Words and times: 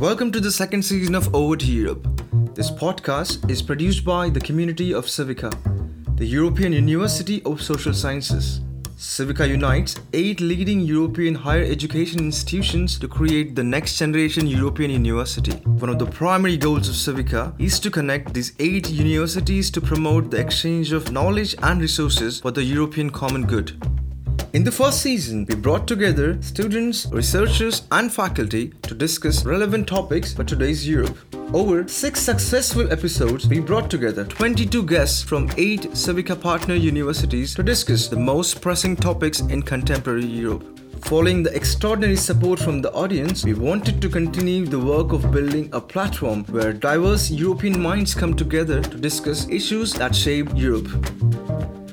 Welcome 0.00 0.30
to 0.30 0.38
the 0.38 0.52
second 0.52 0.82
season 0.84 1.16
of 1.16 1.34
Over 1.34 1.56
to 1.56 1.66
Europe. 1.66 2.06
This 2.54 2.70
podcast 2.70 3.50
is 3.50 3.60
produced 3.60 4.04
by 4.04 4.30
the 4.30 4.38
community 4.38 4.94
of 4.94 5.06
Civica, 5.06 5.50
the 6.16 6.24
European 6.24 6.72
University 6.72 7.42
of 7.42 7.60
Social 7.60 7.92
Sciences. 7.92 8.60
Civica 8.96 9.48
unites 9.48 9.96
eight 10.12 10.40
leading 10.40 10.78
European 10.82 11.34
higher 11.34 11.64
education 11.64 12.20
institutions 12.20 12.96
to 13.00 13.08
create 13.08 13.56
the 13.56 13.64
next 13.64 13.98
generation 13.98 14.46
European 14.46 14.92
university. 14.92 15.56
One 15.66 15.90
of 15.90 15.98
the 15.98 16.06
primary 16.06 16.56
goals 16.56 16.88
of 16.88 16.94
Civica 16.94 17.60
is 17.60 17.80
to 17.80 17.90
connect 17.90 18.34
these 18.34 18.52
eight 18.60 18.88
universities 18.88 19.68
to 19.72 19.80
promote 19.80 20.30
the 20.30 20.38
exchange 20.38 20.92
of 20.92 21.10
knowledge 21.10 21.56
and 21.60 21.80
resources 21.80 22.38
for 22.38 22.52
the 22.52 22.62
European 22.62 23.10
common 23.10 23.46
good. 23.46 23.97
In 24.54 24.64
the 24.64 24.72
first 24.72 25.02
season, 25.02 25.44
we 25.46 25.54
brought 25.54 25.86
together 25.86 26.40
students, 26.40 27.06
researchers, 27.12 27.82
and 27.92 28.10
faculty 28.10 28.68
to 28.80 28.94
discuss 28.94 29.44
relevant 29.44 29.86
topics 29.86 30.32
for 30.32 30.42
today's 30.42 30.88
Europe. 30.88 31.18
Over 31.52 31.86
six 31.86 32.22
successful 32.22 32.90
episodes, 32.90 33.46
we 33.46 33.60
brought 33.60 33.90
together 33.90 34.24
22 34.24 34.84
guests 34.84 35.22
from 35.22 35.50
eight 35.58 35.82
Civica 35.92 36.40
partner 36.40 36.74
universities 36.74 37.54
to 37.56 37.62
discuss 37.62 38.08
the 38.08 38.16
most 38.16 38.62
pressing 38.62 38.96
topics 38.96 39.40
in 39.40 39.60
contemporary 39.60 40.24
Europe. 40.24 40.64
Following 41.02 41.42
the 41.42 41.54
extraordinary 41.54 42.16
support 42.16 42.58
from 42.58 42.80
the 42.80 42.92
audience, 42.92 43.44
we 43.44 43.52
wanted 43.52 44.00
to 44.00 44.08
continue 44.08 44.64
the 44.64 44.80
work 44.80 45.12
of 45.12 45.30
building 45.30 45.68
a 45.74 45.80
platform 45.80 46.44
where 46.46 46.72
diverse 46.72 47.30
European 47.30 47.78
minds 47.78 48.14
come 48.14 48.34
together 48.34 48.80
to 48.80 48.96
discuss 48.96 49.46
issues 49.50 49.92
that 49.92 50.14
shape 50.14 50.48
Europe. 50.54 50.88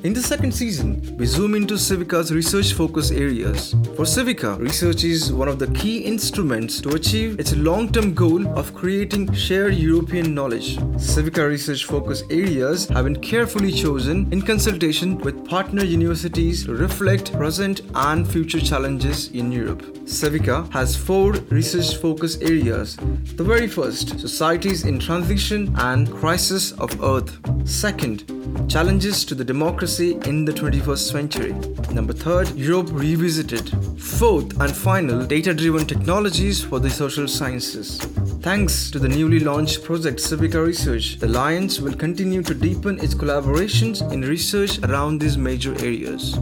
In 0.05 0.13
the 0.13 0.21
second 0.21 0.51
season, 0.51 1.01
we 1.17 1.25
zoom 1.25 1.55
into 1.55 1.73
Civica's 1.73 2.31
research 2.31 2.73
focus 2.73 3.09
areas. 3.09 3.71
For 3.95 4.05
Civica, 4.05 4.55
research 4.59 5.03
is 5.03 5.33
one 5.33 5.47
of 5.47 5.57
the 5.57 5.65
key 5.71 5.97
instruments 5.97 6.79
to 6.81 6.89
achieve 6.89 7.39
its 7.39 7.55
long 7.55 7.91
term 7.91 8.13
goal 8.13 8.47
of 8.55 8.75
creating 8.75 9.33
shared 9.33 9.73
European 9.73 10.35
knowledge. 10.35 10.77
Civica 11.09 11.49
research 11.49 11.85
focus 11.85 12.21
areas 12.29 12.87
have 12.89 13.05
been 13.05 13.19
carefully 13.19 13.71
chosen 13.71 14.31
in 14.31 14.43
consultation 14.43 15.17
with 15.17 15.43
partner 15.43 15.83
universities 15.83 16.65
to 16.65 16.75
reflect 16.75 17.33
present 17.33 17.81
and 17.95 18.31
future 18.31 18.61
challenges 18.61 19.29
in 19.29 19.51
Europe. 19.51 19.81
Civica 20.05 20.71
has 20.71 20.95
four 20.95 21.31
research 21.49 21.97
focus 21.97 22.37
areas. 22.43 22.95
The 23.37 23.43
very 23.43 23.67
first, 23.67 24.19
societies 24.19 24.85
in 24.85 24.99
transition 24.99 25.73
and 25.79 26.13
crisis 26.13 26.73
of 26.73 26.91
Earth. 27.01 27.39
Second, 27.67 28.31
challenges 28.69 29.25
to 29.25 29.35
the 29.35 29.43
democracy 29.43 29.94
in 29.99 30.43
the 30.43 30.51
21st 30.51 31.11
century. 31.11 31.53
Number 31.93 32.11
third, 32.11 32.49
Europe 32.55 32.89
revisited. 32.91 33.69
Fourth 33.99 34.59
and 34.59 34.75
final, 34.75 35.25
data 35.25 35.53
driven 35.53 35.85
technologies 35.85 36.61
for 36.63 36.79
the 36.79 36.89
social 36.89 37.27
sciences. 37.27 37.99
Thanks 38.41 38.91
to 38.91 38.99
the 38.99 39.07
newly 39.07 39.39
launched 39.39 39.83
project 39.83 40.19
Civica 40.19 40.65
Research, 40.65 41.17
the 41.19 41.27
Alliance 41.27 41.79
will 41.79 41.93
continue 41.93 42.43
to 42.43 42.53
deepen 42.53 42.99
its 42.99 43.13
collaborations 43.15 44.01
in 44.11 44.21
research 44.21 44.79
around 44.79 45.19
these 45.19 45.37
major 45.37 45.73
areas. 45.79 46.37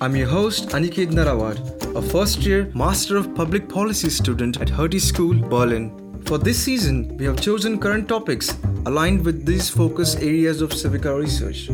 I'm 0.00 0.16
your 0.16 0.28
host, 0.28 0.70
Aniket 0.70 1.08
Narawad, 1.08 1.94
a 1.94 2.00
first 2.00 2.38
year 2.40 2.70
Master 2.74 3.16
of 3.16 3.34
Public 3.34 3.68
Policy 3.68 4.10
student 4.10 4.60
at 4.60 4.68
Hertie 4.68 5.00
School, 5.00 5.34
Berlin. 5.34 6.22
For 6.24 6.38
this 6.38 6.58
season, 6.58 7.16
we 7.18 7.26
have 7.26 7.40
chosen 7.40 7.78
current 7.78 8.08
topics 8.08 8.56
aligned 8.86 9.24
with 9.24 9.44
these 9.44 9.68
focus 9.68 10.14
areas 10.16 10.62
of 10.62 10.70
Civica 10.70 11.18
research. 11.18 11.68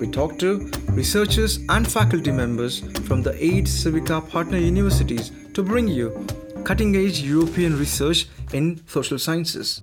We 0.00 0.08
talked 0.08 0.40
to 0.40 0.70
researchers 0.90 1.60
and 1.68 1.90
faculty 1.90 2.32
members 2.32 2.80
from 3.06 3.22
the 3.22 3.32
eight 3.42 3.66
Civica 3.66 4.28
partner 4.28 4.58
universities 4.58 5.30
to 5.54 5.62
bring 5.62 5.86
you 5.86 6.26
cutting 6.64 6.96
edge 6.96 7.20
European 7.20 7.78
research 7.78 8.26
in 8.52 8.82
social 8.88 9.18
sciences. 9.18 9.82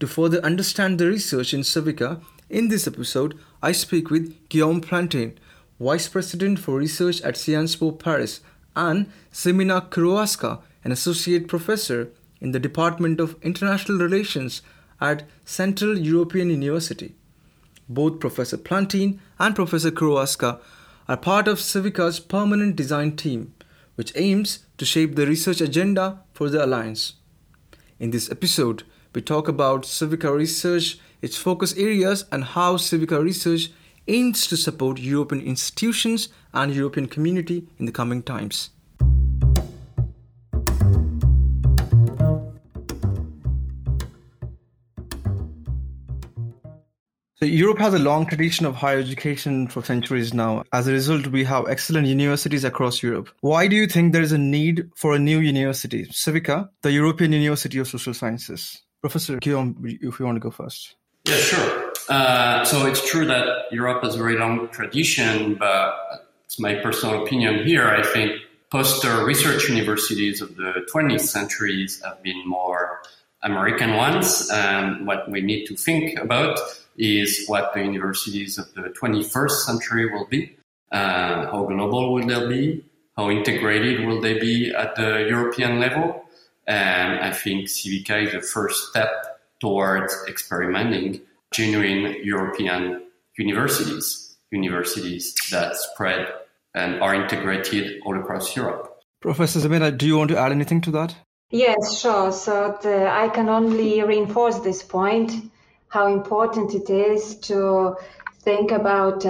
To 0.00 0.06
further 0.06 0.40
understand 0.40 0.98
the 0.98 1.06
research 1.06 1.54
in 1.54 1.60
Civica, 1.60 2.22
in 2.50 2.68
this 2.68 2.86
episode, 2.86 3.38
I 3.62 3.72
speak 3.72 4.10
with 4.10 4.48
Guillaume 4.50 4.82
Plantin, 4.82 5.36
Vice 5.80 6.08
President 6.08 6.58
for 6.58 6.76
Research 6.76 7.22
at 7.22 7.38
Sciences 7.38 7.76
Po 7.76 7.92
Paris, 7.92 8.40
and 8.76 9.10
Xymena 9.32 9.88
Kurowska, 9.88 10.60
an 10.84 10.92
Associate 10.92 11.48
Professor 11.48 12.10
in 12.40 12.52
the 12.52 12.60
Department 12.60 13.18
of 13.18 13.36
International 13.42 13.98
Relations 13.98 14.60
at 15.00 15.22
Central 15.44 15.98
European 15.98 16.50
University. 16.50 17.14
Both 17.88 18.20
Professor 18.20 18.56
Plantin 18.56 19.18
and 19.38 19.54
Professor 19.54 19.90
Kurowska 19.90 20.60
are 21.08 21.16
part 21.16 21.48
of 21.48 21.58
Civica's 21.58 22.18
permanent 22.18 22.76
design 22.76 23.16
team, 23.16 23.54
which 23.94 24.12
aims 24.16 24.60
to 24.78 24.84
shape 24.84 25.14
the 25.14 25.26
research 25.26 25.60
agenda 25.60 26.20
for 26.32 26.48
the 26.48 26.64
Alliance. 26.64 27.14
In 28.00 28.10
this 28.10 28.30
episode, 28.30 28.84
we 29.14 29.20
talk 29.20 29.48
about 29.48 29.82
Civica 29.82 30.34
research, 30.34 30.98
its 31.22 31.36
focus 31.36 31.76
areas, 31.76 32.24
and 32.32 32.44
how 32.44 32.76
Civica 32.76 33.22
research 33.22 33.70
aims 34.08 34.46
to 34.48 34.56
support 34.56 34.98
European 34.98 35.40
institutions 35.42 36.28
and 36.52 36.74
European 36.74 37.06
community 37.06 37.68
in 37.78 37.86
the 37.86 37.92
coming 37.92 38.22
times. 38.22 38.70
Europe 47.46 47.78
has 47.78 47.94
a 47.94 47.98
long 47.98 48.26
tradition 48.26 48.66
of 48.66 48.74
higher 48.74 48.98
education 48.98 49.68
for 49.68 49.82
centuries 49.82 50.34
now. 50.34 50.64
As 50.72 50.86
a 50.86 50.92
result, 50.92 51.26
we 51.28 51.44
have 51.44 51.68
excellent 51.68 52.06
universities 52.06 52.64
across 52.64 53.02
Europe. 53.02 53.28
Why 53.40 53.66
do 53.66 53.76
you 53.76 53.86
think 53.86 54.12
there 54.12 54.22
is 54.22 54.32
a 54.32 54.38
need 54.38 54.90
for 54.96 55.14
a 55.14 55.18
new 55.18 55.40
university, 55.40 56.06
Civica, 56.06 56.68
the 56.82 56.92
European 56.92 57.32
University 57.32 57.78
of 57.78 57.88
Social 57.88 58.14
Sciences? 58.14 58.82
Professor 59.00 59.36
Guillaume, 59.36 59.76
if 59.84 60.18
you 60.18 60.24
want 60.24 60.36
to 60.36 60.40
go 60.40 60.50
first. 60.50 60.96
Yeah, 61.26 61.36
sure. 61.36 61.92
Uh, 62.08 62.64
so 62.64 62.86
it's 62.86 63.08
true 63.08 63.26
that 63.26 63.72
Europe 63.72 64.02
has 64.02 64.14
a 64.14 64.18
very 64.18 64.38
long 64.38 64.68
tradition, 64.68 65.54
but 65.54 65.94
it's 66.44 66.58
my 66.58 66.74
personal 66.74 67.22
opinion 67.22 67.64
here. 67.64 67.88
I 67.88 68.02
think 68.02 68.32
poster 68.70 69.24
research 69.24 69.68
universities 69.68 70.40
of 70.40 70.56
the 70.56 70.86
20th 70.92 71.20
centuries 71.20 72.02
have 72.04 72.22
been 72.22 72.46
more 72.46 73.02
American 73.44 73.94
ones. 73.94 74.50
And 74.50 75.06
what 75.06 75.30
we 75.30 75.40
need 75.40 75.66
to 75.66 75.76
think 75.76 76.18
about 76.18 76.58
is 76.96 77.44
what 77.46 77.72
the 77.74 77.82
universities 77.82 78.58
of 78.58 78.72
the 78.74 78.90
21st 79.00 79.50
century 79.50 80.12
will 80.12 80.26
be. 80.26 80.56
Uh, 80.90 81.46
how 81.50 81.64
global 81.66 82.14
will 82.14 82.26
they 82.26 82.48
be? 82.48 82.84
How 83.16 83.30
integrated 83.30 84.06
will 84.06 84.20
they 84.20 84.38
be 84.38 84.74
at 84.74 84.96
the 84.96 85.26
European 85.28 85.78
level? 85.80 86.24
And 86.66 87.20
I 87.20 87.30
think 87.30 87.68
Civica 87.68 88.26
is 88.26 88.32
the 88.32 88.40
first 88.40 88.90
step 88.90 89.40
towards 89.60 90.14
experimenting 90.28 91.20
genuine 91.52 92.16
European 92.24 93.02
universities, 93.38 94.36
universities 94.50 95.34
that 95.50 95.76
spread 95.76 96.28
and 96.74 97.00
are 97.00 97.14
integrated 97.14 98.00
all 98.04 98.18
across 98.18 98.56
Europe. 98.56 99.02
Professor 99.20 99.60
Xymena, 99.60 99.96
do 99.96 100.06
you 100.06 100.18
want 100.18 100.30
to 100.30 100.38
add 100.38 100.52
anything 100.52 100.80
to 100.82 100.90
that? 100.90 101.14
Yes, 101.50 102.00
sure. 102.00 102.32
So 102.32 102.78
the, 102.82 103.08
I 103.08 103.28
can 103.28 103.48
only 103.48 104.02
reinforce 104.02 104.58
this 104.60 104.82
point 104.82 105.32
how 105.88 106.08
important 106.12 106.74
it 106.74 106.90
is 106.90 107.36
to 107.40 107.96
think 108.40 108.72
about 108.72 109.20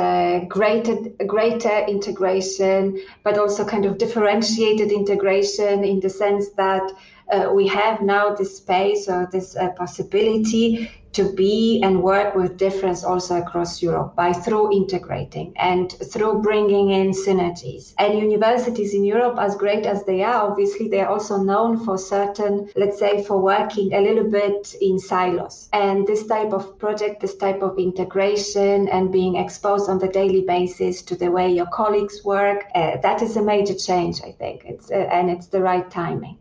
greater 0.49 0.97
greater 1.27 1.85
integration, 1.87 3.01
but 3.23 3.39
also 3.39 3.65
kind 3.65 3.85
of 3.85 3.99
differentiated 3.99 4.91
integration 4.91 5.85
in 5.85 6.01
the 6.01 6.09
sense 6.09 6.49
that 6.57 6.91
uh, 7.31 7.53
we 7.53 7.69
have 7.69 8.01
now 8.01 8.35
this 8.35 8.57
space 8.57 9.09
or 9.09 9.29
this 9.31 9.57
uh, 9.57 9.69
possibility 9.71 10.91
to 11.15 11.33
be 11.33 11.81
and 11.83 12.03
work 12.03 12.35
with 12.35 12.57
difference 12.57 13.05
also 13.05 13.41
across 13.41 13.83
Europe 13.83 14.15
by 14.17 14.33
through 14.33 14.73
integrating 14.73 15.53
and 15.57 15.93
through 16.13 16.43
bringing 16.43 16.91
in 16.91 17.11
synergies. 17.13 17.95
And 17.99 18.19
universities 18.19 18.95
in 18.95 19.05
Europe, 19.05 19.37
as 19.39 19.57
great 19.57 19.87
as 19.87 20.05
they 20.05 20.22
are, 20.22 20.51
obviously 20.51 20.89
they 20.89 21.01
are 21.01 21.09
also 21.09 21.39
known 21.39 21.84
for 21.84 21.97
certain, 21.99 22.69
let's 22.77 22.99
say, 22.99 23.25
for 23.25 23.39
working 23.41 23.93
a 23.95 24.01
little 24.01 24.28
bit 24.31 24.75
in 24.81 24.99
silos. 24.99 25.69
And 25.72 26.07
this 26.07 26.27
type 26.27 26.53
of 26.53 26.78
project, 26.78 27.21
this 27.21 27.37
type 27.37 27.63
of 27.63 27.78
integration 27.78 28.89
and 28.89 29.13
being 29.13 29.37
exposed 29.37 29.89
on 29.89 29.99
the 29.99 30.09
daily 30.09 30.43
basis 30.43 31.03
to 31.03 31.17
the 31.17 31.31
way 31.31 31.53
your 31.53 31.67
colleagues 31.67 32.25
work, 32.25 32.65
uh, 32.75 32.97
that 33.03 33.22
is 33.22 33.37
a 33.37 33.43
major 33.43 33.75
change, 33.75 34.21
I 34.22 34.33
think. 34.33 34.65
It's 34.65 34.91
uh, 34.91 34.95
and 34.95 35.31
it's 35.31 35.47
the 35.47 35.60
right 35.60 35.89
timing. 35.91 36.39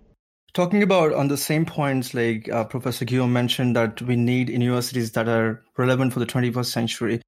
Talking 0.54 0.84
about 0.84 1.14
on 1.14 1.30
the 1.30 1.38
same 1.38 1.66
points, 1.66 2.14
like 2.14 2.48
uh, 2.50 2.64
Professor 2.66 3.06
Guillaume 3.06 3.34
mentioned, 3.34 3.76
that 3.76 4.00
we 4.04 4.16
need 4.16 4.50
universities 4.50 5.14
that 5.14 5.28
are 5.28 5.64
relevant 5.78 6.14
for 6.14 6.20
the 6.20 6.28
21st 6.28 6.66
century. 6.68 7.22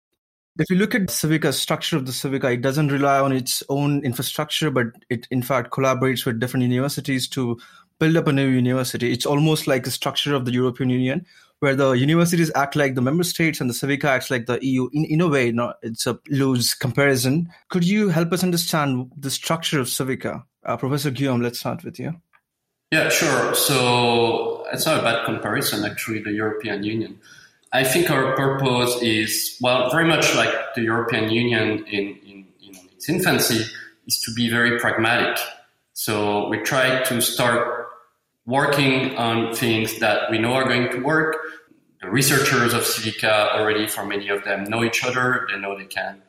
If 0.59 0.69
you 0.69 0.75
look 0.75 0.93
at 0.93 1.07
Civica's 1.07 1.59
structure 1.59 1.97
of 1.97 2.05
the 2.05 2.11
Civica, 2.11 2.53
it 2.53 2.61
doesn't 2.61 2.91
rely 2.91 3.19
on 3.19 3.31
its 3.31 3.63
own 3.67 4.05
infrastructure, 4.05 4.69
but 4.69 4.87
it 5.09 5.27
in 5.31 5.41
fact 5.41 5.71
collaborates 5.71 6.23
with 6.23 6.39
different 6.39 6.67
universities 6.67 7.27
to 7.29 7.59
build 7.99 8.15
up 8.15 8.27
a 8.27 8.31
new 8.31 8.47
university. 8.47 9.11
It's 9.11 9.25
almost 9.25 9.65
like 9.65 9.85
the 9.85 9.91
structure 9.91 10.35
of 10.35 10.45
the 10.45 10.53
European 10.53 10.91
Union, 10.91 11.25
where 11.59 11.75
the 11.75 11.93
universities 11.93 12.51
act 12.53 12.75
like 12.75 12.93
the 12.93 13.01
member 13.01 13.23
states 13.23 13.59
and 13.59 13.67
the 13.67 13.73
Civica 13.73 14.05
acts 14.05 14.29
like 14.29 14.45
the 14.45 14.63
EU. 14.63 14.87
In, 14.93 15.03
in 15.05 15.21
a 15.21 15.27
way, 15.27 15.51
not, 15.51 15.77
it's 15.81 16.05
a 16.05 16.19
loose 16.29 16.75
comparison. 16.75 17.49
Could 17.69 17.85
you 17.85 18.09
help 18.09 18.31
us 18.31 18.43
understand 18.43 19.11
the 19.17 19.31
structure 19.31 19.79
of 19.79 19.87
Civica? 19.87 20.43
Uh, 20.63 20.77
Professor 20.77 21.09
Guillaume, 21.09 21.41
let's 21.41 21.59
start 21.59 21.83
with 21.83 21.99
you. 21.99 22.13
Yeah, 22.91 23.09
sure. 23.09 23.55
So 23.55 24.65
it's 24.71 24.85
not 24.85 24.99
a 24.99 25.03
bad 25.03 25.25
comparison, 25.25 25.83
actually, 25.85 26.21
the 26.21 26.31
European 26.31 26.83
Union. 26.83 27.19
I 27.73 27.83
think 27.83 28.09
our 28.09 28.35
purpose 28.35 29.01
is, 29.01 29.57
well, 29.61 29.89
very 29.89 30.05
much 30.05 30.33
like 30.35 30.53
the 30.75 30.81
European 30.83 31.29
Union 31.29 31.85
in, 31.87 32.17
in, 32.23 32.47
in 32.61 32.75
its 32.93 33.09
infancy, 33.09 33.65
is 34.07 34.19
to 34.21 34.33
be 34.33 34.49
very 34.49 34.79
pragmatic. 34.79 35.37
So 35.93 36.47
we 36.47 36.59
try 36.59 37.03
to 37.03 37.21
start 37.21 37.87
working 38.45 39.17
on 39.17 39.55
things 39.55 39.99
that 39.99 40.29
we 40.29 40.37
know 40.37 40.53
are 40.53 40.67
going 40.67 40.91
to 40.91 40.99
work. 40.99 41.35
The 42.01 42.09
researchers 42.09 42.73
of 42.73 42.83
Civica 42.83 43.57
already, 43.57 43.87
for 43.87 44.05
many 44.05 44.29
of 44.29 44.43
them, 44.43 44.65
know 44.65 44.83
each 44.83 45.03
other. 45.03 45.47
They 45.51 45.59
know 45.59 45.77
they 45.77 45.85
can 45.85 46.21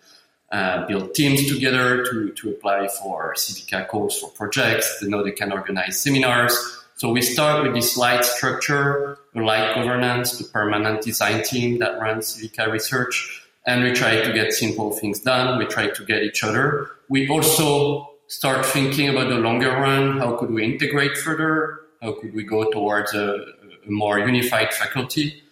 uh, 0.53 0.87
build 0.87 1.15
teams 1.15 1.53
together 1.53 2.05
to, 2.05 2.31
to 2.33 2.51
apply 2.51 2.89
for 2.89 3.35
Civica 3.35 3.87
calls 3.89 4.19
for 4.19 4.31
projects. 4.31 5.01
They 5.01 5.09
know 5.09 5.25
they 5.25 5.33
can 5.33 5.53
organize 5.53 6.01
seminars. 6.01 6.57
So 6.97 7.11
we 7.11 7.21
start 7.21 7.63
with 7.63 7.75
this 7.75 7.97
light 7.97 8.25
structure, 8.25 9.19
light 9.35 9.75
governance, 9.75 10.39
the 10.39 10.45
permanent 10.45 11.03
design 11.03 11.43
team 11.43 11.79
that 11.81 12.01
runs 12.01 12.37
Civica 12.37 12.71
research. 12.71 13.43
And 13.67 13.83
we 13.83 13.93
try 13.93 14.23
to 14.23 14.33
get 14.33 14.53
simple 14.53 14.93
things 14.93 15.21
done. 15.21 15.59
We 15.59 15.67
try 15.67 15.89
to 15.89 16.05
get 16.05 16.23
each 16.23 16.45
other. 16.45 16.89
We 17.09 17.29
also 17.29 18.09
start 18.29 18.65
thinking 18.65 19.09
about 19.09 19.29
the 19.29 19.37
longer 19.37 19.71
run. 19.71 20.19
How 20.19 20.37
could 20.37 20.51
we 20.51 20.65
integrate 20.65 21.19
further? 21.19 21.81
How 22.01 22.13
could 22.13 22.35
we 22.35 22.45
go 22.45 22.71
towards 22.71 23.13
a, 23.15 23.45
a 23.87 23.91
more 23.91 24.21
unified 24.21 24.73
faculty? 24.73 25.43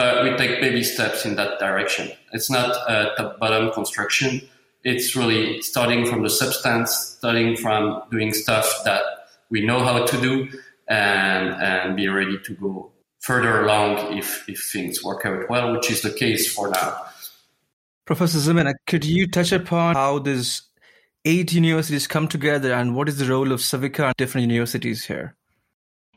But 0.00 0.24
we 0.24 0.34
take 0.38 0.62
baby 0.62 0.82
steps 0.82 1.26
in 1.26 1.36
that 1.36 1.58
direction. 1.58 2.10
It's 2.32 2.50
not 2.50 2.70
a 2.88 3.12
top 3.18 3.38
bottom 3.38 3.70
construction. 3.70 4.40
It's 4.82 5.14
really 5.14 5.60
starting 5.60 6.06
from 6.06 6.22
the 6.22 6.30
substance, 6.30 6.90
starting 7.18 7.54
from 7.54 8.02
doing 8.10 8.32
stuff 8.32 8.80
that 8.86 9.02
we 9.50 9.60
know 9.60 9.84
how 9.84 10.06
to 10.06 10.20
do 10.22 10.48
and, 10.88 11.50
and 11.50 11.96
be 11.96 12.08
ready 12.08 12.38
to 12.46 12.54
go 12.54 12.90
further 13.18 13.62
along 13.62 14.16
if, 14.16 14.48
if 14.48 14.70
things 14.72 15.04
work 15.04 15.26
out 15.26 15.50
well, 15.50 15.72
which 15.76 15.90
is 15.90 16.00
the 16.00 16.14
case 16.14 16.50
for 16.50 16.70
now. 16.70 16.96
Professor 18.06 18.38
Xymena, 18.38 18.72
could 18.86 19.04
you 19.04 19.26
touch 19.26 19.52
upon 19.52 19.96
how 19.96 20.18
these 20.18 20.62
eight 21.26 21.52
universities 21.52 22.06
come 22.06 22.26
together 22.26 22.72
and 22.72 22.96
what 22.96 23.10
is 23.10 23.18
the 23.18 23.26
role 23.26 23.52
of 23.52 23.60
Civica 23.60 24.06
and 24.06 24.14
different 24.16 24.50
universities 24.50 25.04
here? 25.04 25.36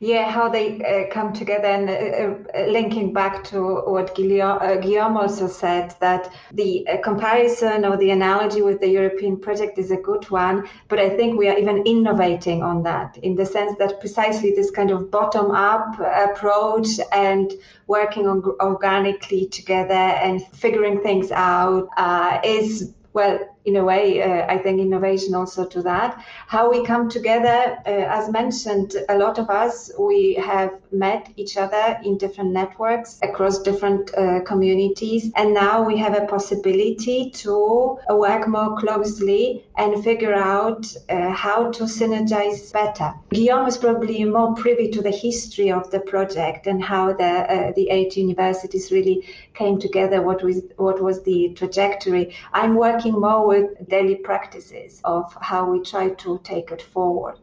Yeah, 0.03 0.29
how 0.29 0.49
they 0.49 0.81
uh, 0.81 1.13
come 1.13 1.31
together 1.31 1.67
and 1.67 1.89
uh, 1.89 2.59
uh, 2.59 2.65
linking 2.67 3.13
back 3.13 3.41
to 3.45 3.83
what 3.85 4.13
Guillaume, 4.13 4.59
uh, 4.61 4.75
Guillaume, 4.75 5.15
also 5.15 5.47
said 5.47 5.95
that 6.01 6.29
the 6.51 6.85
uh, 6.89 6.97
comparison 7.01 7.85
or 7.85 7.95
the 7.95 8.09
analogy 8.09 8.61
with 8.61 8.81
the 8.81 8.89
European 8.89 9.39
project 9.39 9.77
is 9.77 9.91
a 9.91 9.95
good 9.95 10.29
one, 10.29 10.67
but 10.89 10.99
I 10.99 11.07
think 11.15 11.39
we 11.39 11.47
are 11.47 11.57
even 11.57 11.83
innovating 11.87 12.63
on 12.63 12.83
that 12.83 13.15
in 13.19 13.35
the 13.37 13.45
sense 13.45 13.77
that 13.79 14.01
precisely 14.01 14.51
this 14.51 14.71
kind 14.71 14.91
of 14.91 15.09
bottom 15.09 15.51
up 15.51 15.97
approach 16.01 16.99
and 17.13 17.53
working 17.87 18.27
on 18.27 18.43
organically 18.59 19.47
together 19.47 19.93
and 19.93 20.45
figuring 20.47 20.99
things 20.99 21.31
out 21.31 21.87
uh, 21.95 22.41
is 22.43 22.93
well 23.13 23.39
in 23.65 23.77
a 23.77 23.83
way, 23.83 24.21
uh, 24.21 24.45
I 24.47 24.57
think 24.57 24.79
innovation 24.79 25.35
also 25.35 25.65
to 25.65 25.81
that. 25.83 26.21
How 26.47 26.69
we 26.69 26.83
come 26.85 27.09
together, 27.09 27.77
uh, 27.85 27.89
as 27.89 28.29
mentioned, 28.29 28.95
a 29.09 29.17
lot 29.17 29.39
of 29.39 29.49
us, 29.49 29.91
we 29.97 30.33
have 30.35 30.71
met 30.91 31.29
each 31.37 31.57
other 31.57 31.97
in 32.03 32.17
different 32.17 32.51
networks 32.51 33.19
across 33.23 33.59
different 33.59 34.13
uh, 34.15 34.41
communities. 34.41 35.31
And 35.35 35.53
now 35.53 35.81
we 35.83 35.97
have 35.97 36.15
a 36.15 36.25
possibility 36.25 37.29
to 37.31 37.97
work 38.09 38.47
more 38.47 38.77
closely 38.77 39.65
and 39.77 40.03
figure 40.03 40.33
out 40.33 40.85
uh, 41.09 41.31
how 41.31 41.71
to 41.71 41.83
synergize 41.83 42.71
better. 42.71 43.13
Guillaume 43.31 43.67
is 43.67 43.77
probably 43.77 44.23
more 44.25 44.53
privy 44.55 44.89
to 44.91 45.01
the 45.01 45.09
history 45.11 45.71
of 45.71 45.89
the 45.89 45.99
project 46.01 46.67
and 46.67 46.83
how 46.83 47.13
the, 47.13 47.23
uh, 47.23 47.71
the 47.75 47.89
eight 47.89 48.15
universities 48.17 48.91
really 48.91 49.25
came 49.53 49.79
together, 49.79 50.21
what 50.21 50.43
was, 50.43 50.61
what 50.77 51.01
was 51.01 51.23
the 51.23 51.53
trajectory. 51.55 52.35
I'm 52.53 52.75
working 52.75 53.13
more 53.13 53.47
with 53.53 53.87
daily 53.87 54.15
practices 54.15 55.01
of 55.03 55.25
how 55.49 55.61
we 55.71 55.79
try 55.81 56.09
to 56.09 56.39
take 56.43 56.71
it 56.71 56.81
forward. 56.81 57.35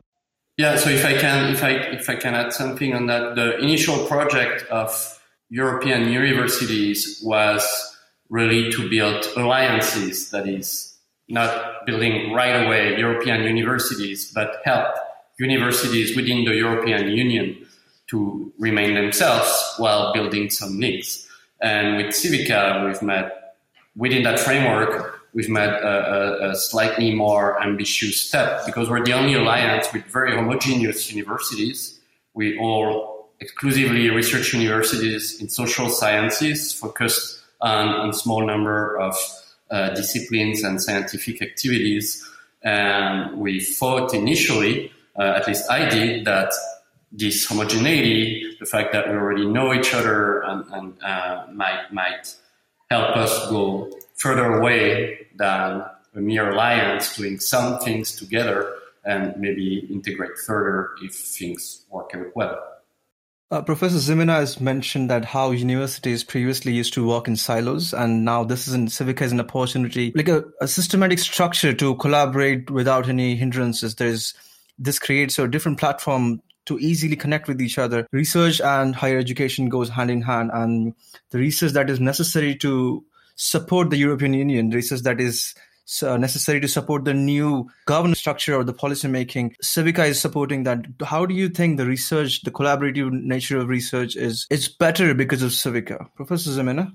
Yeah, 0.57 0.77
so 0.77 0.91
if 0.91 1.05
I 1.05 1.15
can, 1.25 1.55
if 1.55 1.62
I 1.62 1.73
if 2.01 2.11
I 2.11 2.17
can 2.17 2.35
add 2.35 2.53
something 2.53 2.91
on 2.99 3.07
that, 3.07 3.25
the 3.37 3.59
initial 3.59 3.99
project 4.07 4.59
of 4.71 4.91
European 5.49 6.03
universities 6.23 7.21
was 7.25 7.62
really 8.29 8.71
to 8.73 8.81
build 8.91 9.21
alliances. 9.37 10.31
That 10.31 10.47
is, 10.49 10.69
not 11.29 11.51
building 11.87 12.33
right 12.33 12.56
away 12.65 12.99
European 12.99 13.41
universities, 13.56 14.31
but 14.35 14.51
help 14.65 14.89
universities 15.39 16.17
within 16.17 16.45
the 16.45 16.55
European 16.67 17.09
Union 17.25 17.47
to 18.11 18.53
remain 18.59 18.95
themselves 18.95 19.51
while 19.79 20.13
building 20.13 20.51
some 20.51 20.73
links. 20.79 21.27
And 21.63 21.97
with 21.99 22.09
Civica, 22.21 22.85
we've 22.85 23.01
met 23.01 23.55
within 23.97 24.23
that 24.25 24.39
framework 24.41 25.19
we've 25.35 25.49
made 25.49 25.69
a, 25.69 26.47
a, 26.47 26.50
a, 26.50 26.56
slightly 26.56 27.15
more 27.15 27.62
ambitious 27.62 28.21
step 28.21 28.67
because 28.67 28.88
we're 28.88 29.05
the 29.05 29.12
only 29.12 29.35
alliance 29.35 29.93
with 29.93 30.05
very 30.05 30.35
homogeneous 30.35 31.12
universities. 31.12 32.00
We 32.35 32.59
all 32.59 33.31
exclusively 33.41 34.11
research 34.11 34.53
universities 34.53 35.41
in 35.41 35.49
social 35.49 35.88
sciences 35.88 36.73
focused 36.73 37.43
on 37.61 38.11
a 38.11 38.12
small 38.12 38.44
number 38.47 38.99
of 38.99 39.15
uh, 39.71 39.91
disciplines 39.91 40.62
and 40.62 40.81
scientific 40.81 41.43
activities. 41.43 42.27
And 42.62 43.38
we 43.38 43.61
thought 43.61 44.12
initially, 44.15 44.93
uh, 45.19 45.35
at 45.37 45.47
least 45.47 45.71
I 45.71 45.88
did, 45.88 46.25
that 46.27 46.53
this 47.12 47.47
homogeneity, 47.47 48.56
the 48.61 48.67
fact 48.67 48.93
that 48.93 49.09
we 49.09 49.15
already 49.15 49.47
know 49.47 49.73
each 49.73 49.94
other 49.94 50.43
and, 50.43 50.65
and 50.73 51.03
uh, 51.03 51.47
might, 51.53 51.93
might 51.93 52.35
help 52.91 53.17
us 53.17 53.49
go 53.49 53.91
further 54.17 54.55
away 54.55 55.27
than 55.37 55.83
a 56.15 56.21
mere 56.21 56.51
alliance 56.51 57.17
doing 57.17 57.39
some 57.39 57.79
things 57.79 58.17
together 58.17 58.75
and 59.05 59.35
maybe 59.37 59.87
integrate 59.91 60.37
further 60.45 60.91
if 61.03 61.15
things 61.15 61.87
work 61.91 62.11
out 62.15 62.27
well. 62.35 62.59
Uh, 63.53 63.61
Professor 63.63 63.97
Xymena 63.97 64.35
has 64.35 64.61
mentioned 64.61 65.11
that 65.11 65.25
how 65.25 65.51
universities 65.51 66.23
previously 66.23 66.73
used 66.73 66.93
to 66.95 67.07
work 67.07 67.27
in 67.27 67.35
silos, 67.35 67.93
and 67.93 68.25
now 68.25 68.45
this 68.45 68.69
is 68.69 68.75
in 68.75 68.87
Civic 68.87 69.21
is 69.23 69.33
an 69.33 69.41
opportunity, 69.41 70.13
like 70.15 70.29
a, 70.29 70.45
a 70.61 70.69
systematic 70.69 71.19
structure 71.19 71.73
to 71.73 71.97
collaborate 71.97 72.71
without 72.71 73.09
any 73.09 73.35
hindrances. 73.35 73.97
There's 73.97 74.35
this 74.79 75.01
creates 75.01 75.37
a 75.39 75.49
different 75.49 75.81
platform 75.81 76.43
to 76.67 76.79
easily 76.79 77.17
connect 77.17 77.48
with 77.48 77.60
each 77.60 77.79
other. 77.79 78.06
Research 78.12 78.60
and 78.60 78.94
higher 78.94 79.19
education 79.19 79.69
goes 79.69 79.88
hand 79.88 80.10
in 80.10 80.22
hand, 80.22 80.50
and 80.52 80.94
the 81.31 81.38
research 81.38 81.72
that 81.72 81.90
is 81.90 82.00
necessary 82.00 82.55
to 82.56 83.05
support 83.36 83.90
the 83.90 83.96
European 83.96 84.34
Union, 84.34 84.70
research 84.70 85.00
that 85.00 85.20
is 85.20 85.55
uh, 86.02 86.17
necessary 86.17 86.60
to 86.60 86.69
support 86.69 87.05
the 87.05 87.14
new 87.14 87.69
governance 87.86 88.19
structure 88.19 88.55
or 88.55 88.64
the 88.64 88.72
policy 88.72 89.08
making. 89.08 89.56
Civica 89.62 90.06
is 90.06 90.20
supporting 90.20 90.62
that. 90.64 90.84
How 91.02 91.26
do 91.26 91.34
you 91.34 91.48
think 91.48 91.76
the 91.76 91.86
research, 91.86 92.43
the 92.43 92.50
collaborative 92.50 93.10
nature 93.10 93.58
of 93.58 93.69
research 93.69 94.14
is 94.14 94.46
it's 94.50 94.69
better 94.69 95.14
because 95.14 95.43
of 95.43 95.50
Civica? 95.50 96.06
Professor 96.14 96.50
Xymena? 96.50 96.93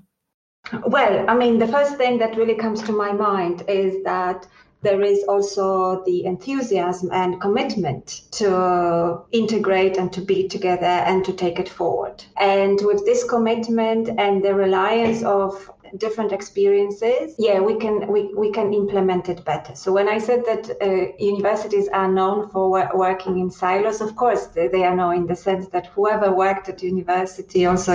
Well, 0.86 1.28
I 1.28 1.36
mean, 1.36 1.58
the 1.58 1.68
first 1.68 1.96
thing 1.96 2.18
that 2.18 2.36
really 2.36 2.56
comes 2.56 2.82
to 2.82 2.92
my 2.92 3.12
mind 3.12 3.62
is 3.68 4.02
that 4.04 4.46
there 4.86 5.02
is 5.02 5.24
also 5.24 6.04
the 6.04 6.24
enthusiasm 6.24 7.10
and 7.12 7.40
commitment 7.40 8.20
to 8.30 9.20
integrate 9.32 9.96
and 9.96 10.12
to 10.12 10.20
be 10.20 10.46
together 10.46 10.86
and 10.86 11.24
to 11.24 11.32
take 11.32 11.58
it 11.58 11.68
forward. 11.68 12.22
And 12.36 12.80
with 12.82 13.04
this 13.04 13.24
commitment 13.24 14.08
and 14.16 14.44
the 14.44 14.54
reliance 14.54 15.24
of 15.24 15.72
different 15.96 16.32
experiences 16.32 17.34
yeah 17.38 17.60
we 17.60 17.76
can 17.78 18.06
we, 18.06 18.32
we 18.34 18.50
can 18.50 18.72
implement 18.72 19.28
it 19.28 19.44
better. 19.44 19.74
So 19.74 19.92
when 19.92 20.08
i 20.08 20.18
said 20.18 20.44
that 20.46 20.70
uh, 20.82 21.12
universities 21.18 21.88
are 21.88 22.10
known 22.10 22.48
for 22.50 22.70
working 22.94 23.38
in 23.38 23.50
silos 23.50 24.00
of 24.00 24.16
course 24.16 24.46
they, 24.48 24.68
they, 24.68 24.84
are 24.84 24.96
known 24.96 25.16
in 25.16 25.26
the 25.26 25.36
sense 25.36 25.68
that 25.68 25.86
whoever 25.86 26.32
worked 26.32 26.68
at 26.68 26.82
university 26.82 27.66
also 27.66 27.92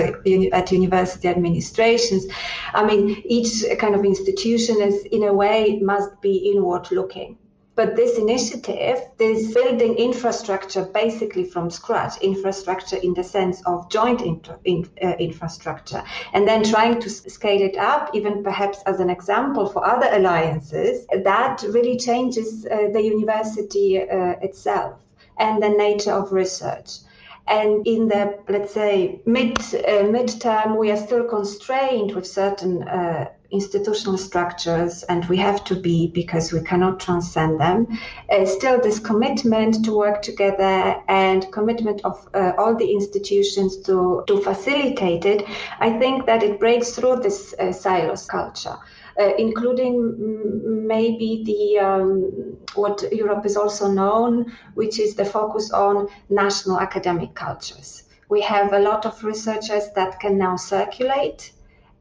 at 0.52 0.72
university 0.72 1.28
administrations 1.28 2.26
i 2.74 2.84
mean 2.84 3.22
each 3.24 3.64
kind 3.78 3.94
of 3.94 4.04
institution 4.04 4.80
is 4.80 5.04
in 5.06 5.24
a 5.24 5.32
way 5.32 5.78
must 5.80 6.20
be 6.20 6.52
inward 6.52 6.90
looking 6.90 7.36
but 7.74 7.96
this 7.96 8.18
initiative, 8.18 9.00
this 9.16 9.54
building 9.54 9.94
infrastructure 9.94 10.84
basically 10.84 11.44
from 11.44 11.70
scratch, 11.70 12.20
infrastructure 12.20 12.96
in 12.96 13.14
the 13.14 13.24
sense 13.24 13.62
of 13.64 13.88
joint 13.90 14.20
inter, 14.20 14.58
in, 14.64 14.88
uh, 15.02 15.12
infrastructure, 15.18 16.02
and 16.34 16.46
then 16.46 16.62
trying 16.62 17.00
to 17.00 17.08
scale 17.08 17.62
it 17.62 17.76
up, 17.78 18.10
even 18.14 18.42
perhaps 18.42 18.82
as 18.84 19.00
an 19.00 19.08
example 19.08 19.66
for 19.66 19.86
other 19.86 20.08
alliances, 20.12 21.06
that 21.24 21.62
really 21.68 21.96
changes 21.96 22.66
uh, 22.66 22.88
the 22.92 23.02
university 23.02 24.00
uh, 24.00 24.34
itself 24.42 24.94
and 25.38 25.62
the 25.62 25.68
nature 25.70 26.12
of 26.12 26.32
research. 26.32 26.98
And 27.46 27.86
in 27.86 28.08
the, 28.08 28.38
let's 28.48 28.72
say, 28.72 29.20
mid 29.26 29.58
uh, 29.58 30.04
midterm, 30.14 30.78
we 30.78 30.92
are 30.92 30.96
still 30.96 31.24
constrained 31.24 32.14
with 32.14 32.26
certain 32.26 32.86
uh, 32.86 33.30
institutional 33.52 34.18
structures, 34.18 35.02
and 35.04 35.24
we 35.26 35.36
have 35.36 35.62
to 35.64 35.74
be 35.74 36.08
because 36.08 36.52
we 36.52 36.60
cannot 36.60 36.98
transcend 36.98 37.60
them, 37.60 37.86
uh, 38.30 38.46
still 38.46 38.80
this 38.80 38.98
commitment 38.98 39.84
to 39.84 39.96
work 39.96 40.22
together 40.22 40.96
and 41.08 41.50
commitment 41.52 42.00
of 42.04 42.28
uh, 42.34 42.52
all 42.58 42.74
the 42.74 42.90
institutions 42.90 43.76
to, 43.82 44.24
to 44.26 44.40
facilitate 44.40 45.24
it, 45.24 45.46
I 45.78 45.98
think 45.98 46.26
that 46.26 46.42
it 46.42 46.58
breaks 46.58 46.90
through 46.92 47.16
this 47.16 47.54
uh, 47.58 47.72
silos 47.72 48.26
culture. 48.26 48.78
Uh, 49.20 49.34
including 49.36 50.86
maybe 50.86 51.42
the 51.44 51.78
um, 51.78 52.56
what 52.74 53.04
Europe 53.12 53.44
is 53.44 53.58
also 53.58 53.86
known, 53.86 54.50
which 54.72 54.98
is 54.98 55.14
the 55.14 55.24
focus 55.24 55.70
on 55.70 56.08
national 56.30 56.80
academic 56.80 57.34
cultures. 57.34 58.04
We 58.30 58.40
have 58.40 58.72
a 58.72 58.78
lot 58.78 59.04
of 59.04 59.22
researchers 59.22 59.90
that 59.96 60.18
can 60.18 60.38
now 60.38 60.56
circulate 60.56 61.52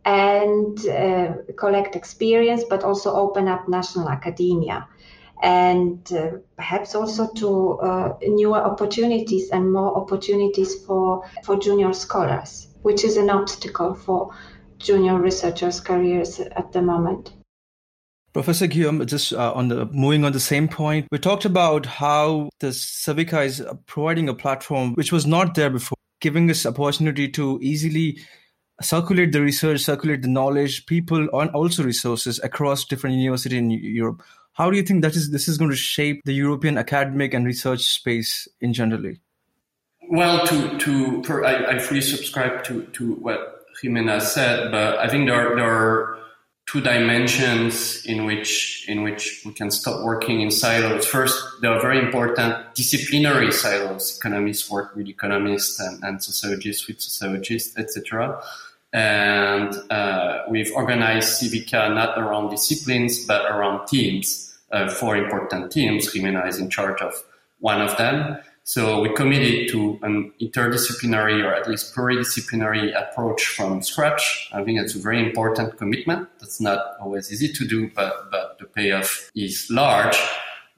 and 0.06 0.88
uh, 0.88 1.34
collect 1.58 1.96
experience, 1.96 2.64
but 2.70 2.84
also 2.84 3.14
open 3.14 3.48
up 3.48 3.68
national 3.68 4.10
academia 4.10 4.88
and 5.42 6.12
uh, 6.14 6.32
perhaps 6.56 6.94
also 6.96 7.28
to 7.34 7.80
uh, 7.80 8.14
newer 8.22 8.60
opportunities 8.60 9.50
and 9.50 9.72
more 9.72 9.98
opportunities 9.98 10.86
for, 10.86 11.24
for 11.44 11.58
junior 11.58 11.94
scholars, 11.94 12.68
which 12.84 13.04
is 13.04 13.18
an 13.18 13.30
obstacle 13.30 13.96
for 13.96 14.34
junior 14.78 15.20
researchers' 15.20 15.80
careers 15.80 16.40
at 16.40 16.72
the 16.72 16.82
moment. 16.82 17.34
Professor 18.34 18.68
Guillaume, 18.68 19.06
just 19.08 19.34
uh, 19.34 19.52
on 19.54 19.68
the 19.68 19.86
moving 19.88 20.24
on 20.24 20.32
the 20.32 20.40
same 20.40 20.68
point, 20.68 21.06
we 21.12 21.18
talked 21.18 21.44
about 21.44 21.86
how 21.86 22.50
the 22.60 22.68
Civica 22.68 23.46
is 23.46 23.66
providing 23.88 24.30
a 24.30 24.34
platform 24.34 24.94
which 24.94 25.12
was 25.12 25.26
not 25.26 25.56
there 25.56 25.70
before, 25.70 25.98
giving 26.22 26.50
us 26.50 26.66
opportunity 26.66 27.28
to 27.28 27.60
easily 27.62 28.20
circulate 28.82 29.32
the 29.32 29.42
research, 29.42 29.82
circulate 29.82 30.22
the 30.22 30.28
knowledge, 30.28 30.86
people, 30.86 31.28
and 31.34 31.50
also 31.52 31.84
resources 31.84 32.40
across 32.44 32.86
different 32.86 33.18
universities 33.18 33.60
in 33.60 33.72
Europe. 33.72 34.22
How 34.54 34.70
do 34.70 34.78
you 34.78 34.84
think 34.84 35.02
that 35.02 35.16
is 35.16 35.32
this 35.32 35.48
is 35.48 35.58
going 35.58 35.72
to 35.72 35.78
shape 35.78 36.22
the 36.26 36.34
European 36.34 36.78
academic 36.78 37.34
and 37.34 37.46
research 37.46 37.82
space 37.82 38.48
in 38.60 38.74
generally? 38.74 39.20
Well, 40.10 40.46
to 40.48 40.78
to 40.80 41.24
for, 41.24 41.46
I, 41.46 41.76
I 41.76 41.80
fully 41.80 42.02
subscribe 42.02 42.64
to 42.66 42.84
to 42.84 43.14
what 43.16 43.66
Xymena 43.82 44.22
said, 44.22 44.72
but 44.72 45.00
I 45.00 45.08
think 45.08 45.28
there 45.28 45.54
are, 45.54 45.56
there 45.56 45.72
are 45.72 46.18
two 46.68 46.82
dimensions 46.82 48.06
in 48.06 48.26
which 48.26 48.86
in 48.88 49.04
which 49.04 49.42
we 49.46 49.54
can 49.54 49.72
stop 49.72 50.04
working 50.04 50.42
in 50.42 50.52
silos. 50.52 51.06
First, 51.06 51.44
there 51.62 51.72
are 51.72 51.82
very 51.82 52.00
important 52.00 52.56
disciplinary 52.76 53.52
silos. 53.52 54.18
Economists 54.18 54.70
work 54.70 54.96
with 54.96 55.08
economists 55.08 55.80
and, 55.80 56.04
and 56.04 56.24
sociologists 56.24 56.88
with 56.88 57.02
sociologists, 57.02 57.78
etc. 57.78 58.42
And 58.94 59.74
uh, 59.90 60.44
we've 60.50 60.72
organized 60.74 61.42
Civica 61.42 61.94
not 61.94 62.18
around 62.18 62.50
disciplines, 62.50 63.26
but 63.26 63.46
around 63.46 63.88
teams, 63.88 64.58
uh, 64.72 64.90
four 64.90 65.16
important 65.16 65.72
teams. 65.72 66.14
Xymena 66.14 66.48
is 66.48 66.60
in 66.60 66.70
charge 66.70 67.02
of 67.02 67.14
one 67.60 67.82
of 67.82 67.96
them. 67.98 68.38
So 68.64 69.02
we 69.02 69.14
committed 69.14 69.70
to 69.72 70.00
an 70.04 70.32
interdisciplinary 70.40 71.44
or 71.44 71.54
at 71.54 71.68
least 71.68 71.96
pluridisciplinary 71.96 72.94
approach 72.96 73.44
from 73.46 73.82
scratch. 73.82 74.50
I 74.54 74.64
think 74.64 74.80
it's 74.80 74.96
a 74.96 75.00
very 75.00 75.20
important 75.26 75.78
commitment. 75.78 76.30
That's 76.40 76.62
not 76.62 76.96
always 77.00 77.32
easy 77.32 77.52
to 77.54 77.68
do, 77.68 77.90
but, 77.96 78.30
but 78.30 78.60
the 78.60 78.66
payoff 78.66 79.32
is 79.36 79.68
large. 79.72 80.18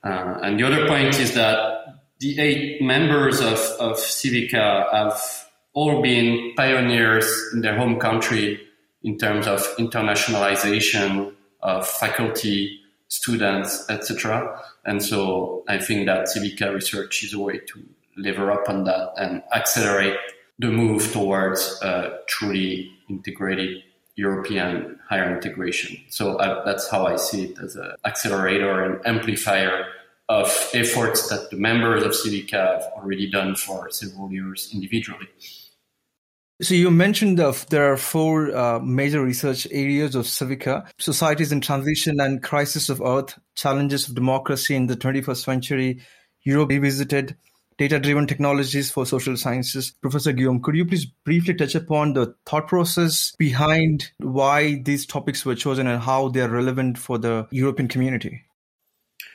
Uh, 0.02 0.38
and 0.42 0.58
the 0.58 0.64
other 0.64 0.86
point 0.86 1.18
is 1.18 1.34
that 1.34 2.00
the 2.20 2.40
eight 2.40 2.80
members 2.80 3.40
of, 3.40 3.58
of 3.80 3.96
Civica 3.98 4.90
have 4.92 5.43
all 5.74 6.00
been 6.00 6.54
pioneers 6.56 7.26
in 7.52 7.60
their 7.60 7.76
home 7.76 7.98
country 7.98 8.60
in 9.02 9.18
terms 9.18 9.46
of 9.46 9.60
internationalization 9.76 11.34
of 11.60 11.86
faculty, 11.86 12.80
students, 13.08 13.84
etc. 13.90 14.60
And 14.84 15.02
so 15.02 15.62
I 15.68 15.78
think 15.78 16.06
that 16.06 16.26
Civica 16.26 16.72
research 16.72 17.22
is 17.22 17.34
a 17.34 17.38
way 17.38 17.58
to 17.58 17.82
lever 18.16 18.50
up 18.50 18.68
on 18.68 18.84
that 18.84 19.12
and 19.16 19.42
accelerate 19.54 20.16
the 20.58 20.70
move 20.70 21.12
towards 21.12 21.80
truly 22.26 22.90
integrated 23.08 23.82
European 24.16 24.98
higher 25.08 25.34
integration. 25.34 25.96
So 26.08 26.38
I, 26.38 26.64
that's 26.64 26.88
how 26.88 27.06
I 27.06 27.16
see 27.16 27.46
it 27.46 27.58
as 27.58 27.74
an 27.76 27.92
accelerator 28.04 28.82
and 28.82 29.06
amplifier 29.06 29.86
of 30.28 30.46
efforts 30.72 31.28
that 31.28 31.50
the 31.50 31.56
members 31.56 32.02
of 32.02 32.12
Civica 32.12 32.52
have 32.52 32.92
already 32.96 33.28
done 33.28 33.56
for 33.56 33.90
several 33.90 34.32
years 34.32 34.70
individually. 34.72 35.28
So 36.62 36.74
you 36.74 36.90
mentioned 36.92 37.38
that 37.40 37.66
there 37.70 37.92
are 37.92 37.96
four 37.96 38.54
uh, 38.54 38.78
major 38.78 39.20
research 39.22 39.66
areas 39.72 40.14
of 40.14 40.26
Civica: 40.26 40.86
societies 41.00 41.50
in 41.50 41.60
transition 41.60 42.20
and 42.20 42.42
crisis 42.44 42.88
of 42.88 43.00
Earth, 43.00 43.36
challenges 43.56 44.08
of 44.08 44.14
democracy 44.14 44.76
in 44.76 44.86
the 44.86 44.96
21st 44.96 45.44
century, 45.44 46.00
Europe 46.44 46.70
revisited, 46.70 47.36
data-driven 47.76 48.28
technologies 48.28 48.88
for 48.88 49.04
social 49.04 49.36
sciences. 49.36 49.94
Professor 50.00 50.32
Guillaume, 50.32 50.62
could 50.62 50.76
you 50.76 50.86
please 50.86 51.06
briefly 51.24 51.54
touch 51.54 51.74
upon 51.74 52.12
the 52.12 52.36
thought 52.46 52.68
process 52.68 53.32
behind 53.36 54.12
why 54.18 54.80
these 54.84 55.06
topics 55.06 55.44
were 55.44 55.56
chosen 55.56 55.88
and 55.88 56.02
how 56.02 56.28
they 56.28 56.40
are 56.40 56.48
relevant 56.48 56.98
for 56.98 57.18
the 57.18 57.48
European 57.50 57.88
community? 57.88 58.42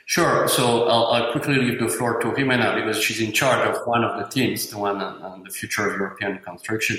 Sure. 0.09 0.47
So 0.47 0.87
I'll, 0.87 1.05
I'll, 1.13 1.31
quickly 1.31 1.53
leave 1.59 1.79
the 1.79 1.87
floor 1.87 2.19
to 2.21 2.31
Xymena 2.31 2.73
because 2.73 2.99
she's 2.99 3.21
in 3.21 3.31
charge 3.31 3.63
of 3.67 3.85
one 3.85 4.03
of 4.03 4.17
the 4.17 4.27
teams, 4.27 4.67
the 4.71 4.79
one 4.79 4.99
on, 4.99 5.21
on 5.21 5.43
the 5.43 5.51
future 5.51 5.87
of 5.87 5.93
European 5.97 6.39
construction. 6.39 6.97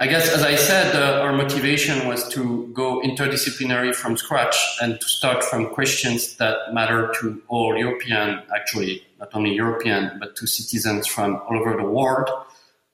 I 0.00 0.08
guess, 0.08 0.28
as 0.28 0.42
I 0.42 0.56
said, 0.56 0.96
uh, 0.96 1.22
our 1.22 1.32
motivation 1.32 2.08
was 2.08 2.28
to 2.30 2.66
go 2.74 3.00
interdisciplinary 3.02 3.94
from 3.94 4.16
scratch 4.16 4.56
and 4.82 5.00
to 5.00 5.06
start 5.06 5.44
from 5.44 5.70
questions 5.70 6.36
that 6.38 6.56
matter 6.74 7.14
to 7.20 7.40
all 7.46 7.78
European, 7.78 8.42
actually, 8.52 9.06
not 9.20 9.28
only 9.34 9.54
European, 9.54 10.18
but 10.18 10.34
to 10.34 10.48
citizens 10.48 11.06
from 11.06 11.40
all 11.48 11.56
over 11.56 11.76
the 11.76 11.88
world 11.88 12.28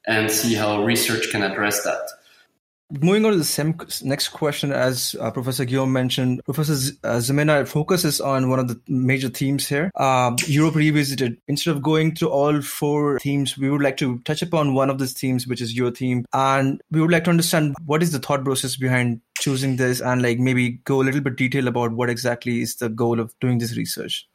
and 0.06 0.30
see 0.30 0.52
how 0.52 0.84
research 0.84 1.30
can 1.30 1.42
address 1.42 1.84
that. 1.84 2.06
Moving 2.90 3.26
on 3.26 3.32
to 3.32 3.38
the 3.38 4.00
next 4.02 4.28
question, 4.28 4.72
as 4.72 5.14
uh, 5.20 5.30
Professor 5.30 5.66
Guillaume 5.66 5.92
mentioned, 5.92 6.40
Professor 6.46 6.74
Z- 6.74 6.96
uh, 7.04 7.64
focuses 7.66 8.18
on 8.18 8.48
one 8.48 8.58
of 8.58 8.68
the 8.68 8.80
major 8.88 9.28
themes 9.28 9.68
here, 9.68 9.90
uh, 9.94 10.34
Europe 10.46 10.74
Revisited. 10.74 11.38
Instead 11.48 11.76
of 11.76 11.82
going 11.82 12.14
through 12.14 12.30
all 12.30 12.62
four 12.62 13.18
themes, 13.18 13.58
we 13.58 13.70
would 13.70 13.82
like 13.82 13.98
to 13.98 14.20
touch 14.20 14.40
upon 14.40 14.72
one 14.72 14.88
of 14.88 14.98
these 14.98 15.12
themes, 15.12 15.46
which 15.46 15.60
is 15.60 15.76
your 15.76 15.90
theme. 15.90 16.24
And 16.32 16.80
we 16.90 17.02
would 17.02 17.10
like 17.10 17.24
to 17.24 17.30
understand 17.30 17.76
what 17.84 18.02
is 18.02 18.12
the 18.12 18.20
thought 18.20 18.42
process 18.42 18.76
behind 18.76 19.20
choosing 19.38 19.76
this 19.76 20.00
and 20.00 20.22
like 20.22 20.38
maybe 20.38 20.80
go 20.84 21.02
a 21.02 21.04
little 21.04 21.20
bit 21.20 21.36
detail 21.36 21.68
about 21.68 21.92
what 21.92 22.08
exactly 22.08 22.62
is 22.62 22.76
the 22.76 22.88
goal 22.88 23.20
of 23.20 23.34
doing 23.38 23.58
this 23.58 23.76
research. 23.76 24.26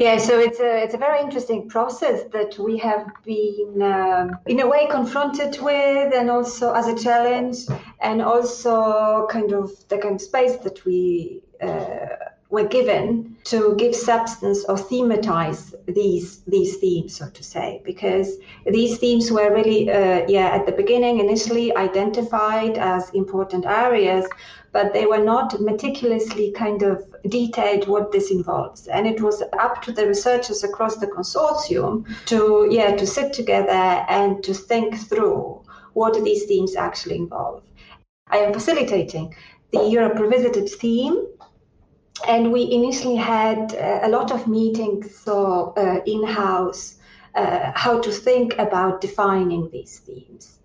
Yeah, 0.00 0.16
so 0.16 0.38
it's 0.38 0.58
a 0.60 0.82
it's 0.82 0.94
a 0.94 0.96
very 0.96 1.20
interesting 1.20 1.68
process 1.68 2.24
that 2.32 2.58
we 2.58 2.78
have 2.78 3.06
been 3.22 3.82
um, 3.82 4.38
in 4.46 4.60
a 4.60 4.66
way 4.66 4.86
confronted 4.90 5.60
with, 5.60 6.14
and 6.14 6.30
also 6.30 6.72
as 6.72 6.86
a 6.88 6.96
challenge, 6.96 7.66
and 8.00 8.22
also 8.22 9.26
kind 9.30 9.52
of 9.52 9.70
the 9.88 9.98
kind 9.98 10.14
of 10.14 10.22
space 10.22 10.56
that 10.64 10.86
we 10.86 11.42
uh, 11.60 12.29
were 12.50 12.66
given 12.66 13.36
to 13.44 13.74
give 13.76 13.94
substance 13.94 14.64
or 14.68 14.76
thematize 14.76 15.72
these 15.86 16.40
these 16.40 16.76
themes, 16.76 17.16
so 17.16 17.28
to 17.30 17.42
say, 17.42 17.80
because 17.84 18.36
these 18.66 18.98
themes 18.98 19.30
were 19.30 19.54
really 19.54 19.90
uh, 19.90 20.26
yeah 20.28 20.48
at 20.48 20.66
the 20.66 20.72
beginning 20.72 21.20
initially 21.20 21.74
identified 21.76 22.76
as 22.76 23.10
important 23.10 23.64
areas, 23.66 24.26
but 24.72 24.92
they 24.92 25.06
were 25.06 25.24
not 25.24 25.60
meticulously 25.60 26.52
kind 26.52 26.82
of 26.82 27.04
detailed 27.28 27.88
what 27.88 28.12
this 28.12 28.30
involves. 28.30 28.86
And 28.86 29.06
it 29.06 29.20
was 29.20 29.42
up 29.58 29.82
to 29.82 29.92
the 29.92 30.06
researchers 30.06 30.62
across 30.64 30.96
the 30.96 31.06
consortium 31.06 32.06
to, 32.26 32.68
yeah, 32.70 32.94
to 32.96 33.06
sit 33.06 33.32
together 33.32 34.04
and 34.08 34.42
to 34.44 34.54
think 34.54 34.96
through 35.08 35.60
what 35.92 36.22
these 36.24 36.44
themes 36.44 36.76
actually 36.76 37.16
involve. 37.16 37.62
I 38.28 38.38
am 38.38 38.52
facilitating 38.52 39.34
the 39.72 39.88
Europe 39.88 40.18
Revisited 40.18 40.68
theme. 40.68 41.26
And 42.26 42.52
we 42.52 42.70
initially 42.70 43.16
had 43.16 43.74
uh, 43.74 44.00
a 44.02 44.08
lot 44.08 44.30
of 44.30 44.46
meetings 44.46 45.14
so 45.16 45.72
uh, 45.76 46.00
in-house 46.06 46.96
uh, 47.34 47.72
how 47.74 48.00
to 48.00 48.10
think 48.10 48.58
about 48.58 49.00
defining 49.00 49.70
these 49.70 49.98
themes. 50.00 50.58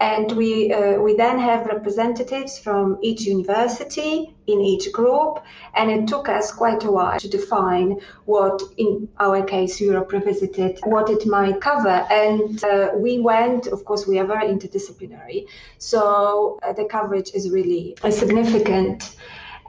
And 0.00 0.32
we 0.32 0.72
uh, 0.72 0.98
we 0.98 1.14
then 1.14 1.38
have 1.38 1.66
representatives 1.66 2.58
from 2.58 2.98
each 3.02 3.22
university 3.22 4.34
in 4.46 4.60
each 4.62 4.90
group 4.92 5.42
and 5.74 5.90
it 5.90 6.08
took 6.08 6.26
us 6.26 6.50
quite 6.52 6.84
a 6.84 6.90
while 6.90 7.18
to 7.20 7.28
define 7.28 8.00
what 8.24 8.62
in 8.78 9.08
our 9.18 9.44
case 9.44 9.78
europe 9.78 10.10
revisited 10.10 10.78
what 10.84 11.10
it 11.10 11.26
might 11.26 11.60
cover. 11.60 12.06
And 12.10 12.64
uh, 12.64 12.92
we 12.96 13.18
went 13.18 13.66
of 13.66 13.84
course 13.84 14.06
we 14.06 14.18
are 14.18 14.26
very 14.26 14.48
interdisciplinary 14.48 15.46
so 15.76 16.58
uh, 16.62 16.72
the 16.72 16.86
coverage 16.86 17.32
is 17.34 17.50
really 17.50 17.94
a 18.02 18.10
significant 18.10 19.14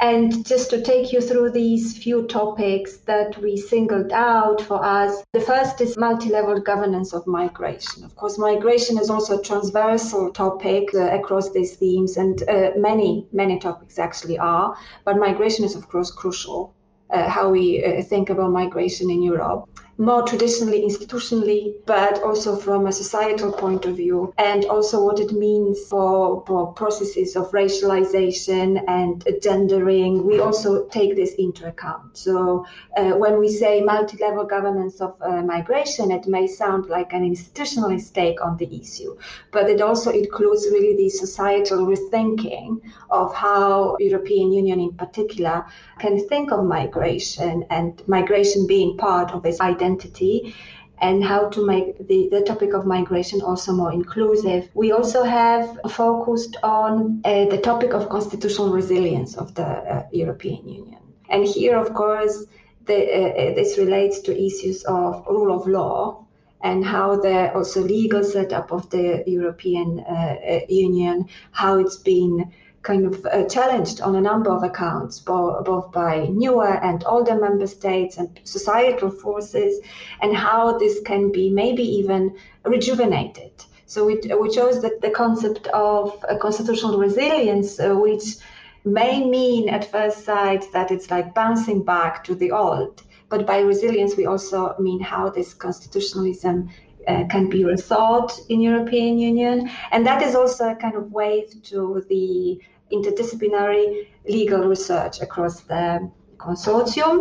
And 0.01 0.43
just 0.48 0.72
to 0.72 0.81
take 0.81 1.13
you 1.13 1.22
through 1.22 1.51
these 1.51 1.96
few 1.96 2.25
topics 2.25 2.98
that 3.05 3.39
we 3.39 3.55
singled 3.55 4.12
out 4.12 4.60
for 4.60 4.84
us, 4.84 5.24
the 5.31 5.39
first 5.39 5.79
is 5.79 5.96
multi 5.96 6.29
level 6.29 6.60
governance 6.60 7.13
of 7.13 7.27
migration. 7.27 8.03
Of 8.03 8.15
course, 8.15 8.39
migration 8.39 8.98
is 8.98 9.12
also 9.12 9.38
a 9.38 9.43
transversal 9.43 10.31
topic 10.31 10.89
uh, 10.96 11.12
across 11.12 11.51
these 11.51 11.75
themes, 11.75 12.17
and 12.17 12.41
uh, 12.50 12.72
many, 12.75 13.27
many 13.31 13.60
topics 13.60 14.00
actually 14.00 14.39
are, 14.39 14.75
but 15.05 15.20
migration 15.20 15.65
is, 15.65 15.75
of 15.75 15.88
course, 15.88 16.10
crucial. 16.10 16.74
Uh, 17.12 17.27
how 17.27 17.50
we 17.50 17.84
uh, 17.84 18.01
think 18.01 18.29
about 18.29 18.51
migration 18.51 19.10
in 19.12 19.22
Europe 19.22 19.70
more 20.01 20.24
traditionally 20.24 20.81
institutionally, 20.81 21.75
but 21.86 22.24
also 22.24 22.55
from 22.55 22.88
a 22.88 22.91
societal 22.91 23.51
point 23.51 23.86
of 23.86 23.96
view, 23.96 24.34
and 24.39 24.65
also 24.65 25.03
what 25.05 25.20
it 25.20 25.31
means 25.31 25.77
for, 25.88 26.43
for 26.48 26.74
processes 26.74 27.36
of 27.36 27.51
racialization 27.51 28.81
and 28.88 29.24
gendering. 29.43 30.25
We 30.25 30.39
also 30.39 30.88
take 30.88 31.15
this 31.15 31.36
into 31.36 31.67
account. 31.67 32.17
So 32.17 32.65
uh, 32.98 33.12
when 33.12 33.39
we 33.39 33.50
say 33.50 33.81
multi-level 33.81 34.46
governance 34.46 35.01
of 35.01 35.15
uh, 35.22 35.43
migration, 35.43 36.10
it 36.10 36.25
may 36.25 36.48
sound 36.48 36.88
like 36.88 37.13
an 37.13 37.24
institutionalist 37.24 38.13
take 38.13 38.43
on 38.43 38.58
the 38.58 38.70
issue, 38.81 39.15
but 39.51 39.70
it 39.70 39.81
also 39.81 40.10
includes 40.10 40.65
really 40.72 40.98
the 40.98 41.10
societal 41.10 41.86
rethinking 41.86 42.81
of 43.12 43.36
how 43.36 43.98
European 44.00 44.51
Union 44.51 44.79
in 44.79 44.93
particular 44.93 45.63
can 46.00 46.27
think 46.27 46.51
of 46.51 46.65
migration 46.65 47.63
and 47.70 48.01
migration 48.08 48.65
being 48.65 48.98
part 48.98 49.29
of 49.31 49.46
its 49.46 49.62
identity 49.62 49.91
identity 49.92 50.54
and 51.00 51.24
how 51.24 51.50
to 51.50 51.66
make 51.66 51.98
the, 52.08 52.30
the 52.32 52.42
topic 52.42 52.74
of 52.74 52.86
migration 52.86 53.42
also 53.42 53.74
more 53.74 53.92
inclusive. 53.92 54.70
We 54.76 54.92
also 54.92 55.24
have 55.24 55.80
focused 55.90 56.58
on 56.62 57.22
uh, 57.26 57.46
the 57.46 57.58
topic 57.58 57.94
of 57.94 58.08
constitutional 58.10 58.72
resilience 58.72 59.36
of 59.36 59.56
the 59.56 59.66
uh, 59.66 60.08
European 60.12 60.68
Union. 60.68 61.02
And 61.30 61.44
here, 61.46 61.78
of 61.78 61.94
course, 61.94 62.46
the, 62.86 62.96
uh, 62.96 63.56
this 63.56 63.78
relates 63.80 64.20
to 64.22 64.32
issues 64.32 64.84
of 64.84 65.26
rule 65.28 65.60
of 65.60 65.68
law 65.68 66.26
and 66.64 66.86
how 66.86 67.16
the 67.16 67.52
also 67.56 67.82
legal 67.82 68.24
setup 68.24 68.72
of 68.72 68.88
the 68.92 69.24
European 69.26 70.00
uh, 70.02 70.36
uh, 70.48 70.60
Union, 70.70 71.28
how 71.52 71.80
it's 71.80 71.96
been 71.96 72.52
kind 72.84 73.06
of 73.06 73.26
uh, 73.26 73.46
challenged 73.46 74.02
on 74.02 74.16
a 74.16 74.22
number 74.22 74.50
of 74.50 74.64
accounts, 74.64 75.20
both, 75.20 75.66
both 75.66 75.92
by 75.92 76.28
newer 76.32 76.74
and 76.84 77.04
older 77.06 77.40
member 77.40 77.68
states 77.68 78.18
and 78.18 78.40
societal 78.44 79.10
forces, 79.10 79.80
and 80.22 80.36
how 80.36 80.78
this 80.78 81.00
can 81.02 81.32
be 81.32 81.50
maybe 81.50 81.84
even 81.84 82.36
rejuvenated. 82.66 83.52
So 83.86 84.06
we, 84.06 84.16
we 84.40 84.50
chose 84.50 84.82
the, 84.82 84.98
the 85.02 85.10
concept 85.10 85.68
of 85.68 86.24
constitutional 86.40 86.98
resilience, 86.98 87.80
uh, 87.80 87.94
which 87.94 88.38
may 88.86 89.24
mean 89.24 89.70
at 89.70 89.92
first 89.92 90.26
sight 90.26 90.66
that 90.74 90.92
it's 90.92 91.12
like 91.12 91.36
bouncing 91.36 91.84
back 91.84 92.24
to 92.24 92.36
the 92.36 92.52
old. 92.52 93.04
But 93.30 93.46
by 93.46 93.60
resilience, 93.60 94.16
we 94.18 94.26
also 94.26 94.76
mean 94.80 95.00
how 95.00 95.30
this 95.30 95.54
constitutionalism 95.54 96.70
uh, 97.08 97.26
can 97.30 97.50
be 97.50 97.64
rethought 97.64 98.32
in 98.50 98.62
European 98.62 99.18
Union, 99.18 99.70
and 99.92 100.06
that 100.06 100.22
is 100.22 100.36
also 100.36 100.70
a 100.70 100.76
kind 100.76 100.96
of 100.96 101.12
wave 101.12 101.50
to 101.64 102.06
the 102.10 102.60
interdisciplinary 102.92 104.08
legal 104.28 104.68
research 104.68 105.22
across 105.22 105.62
the 105.62 106.10
consortium. 106.38 107.16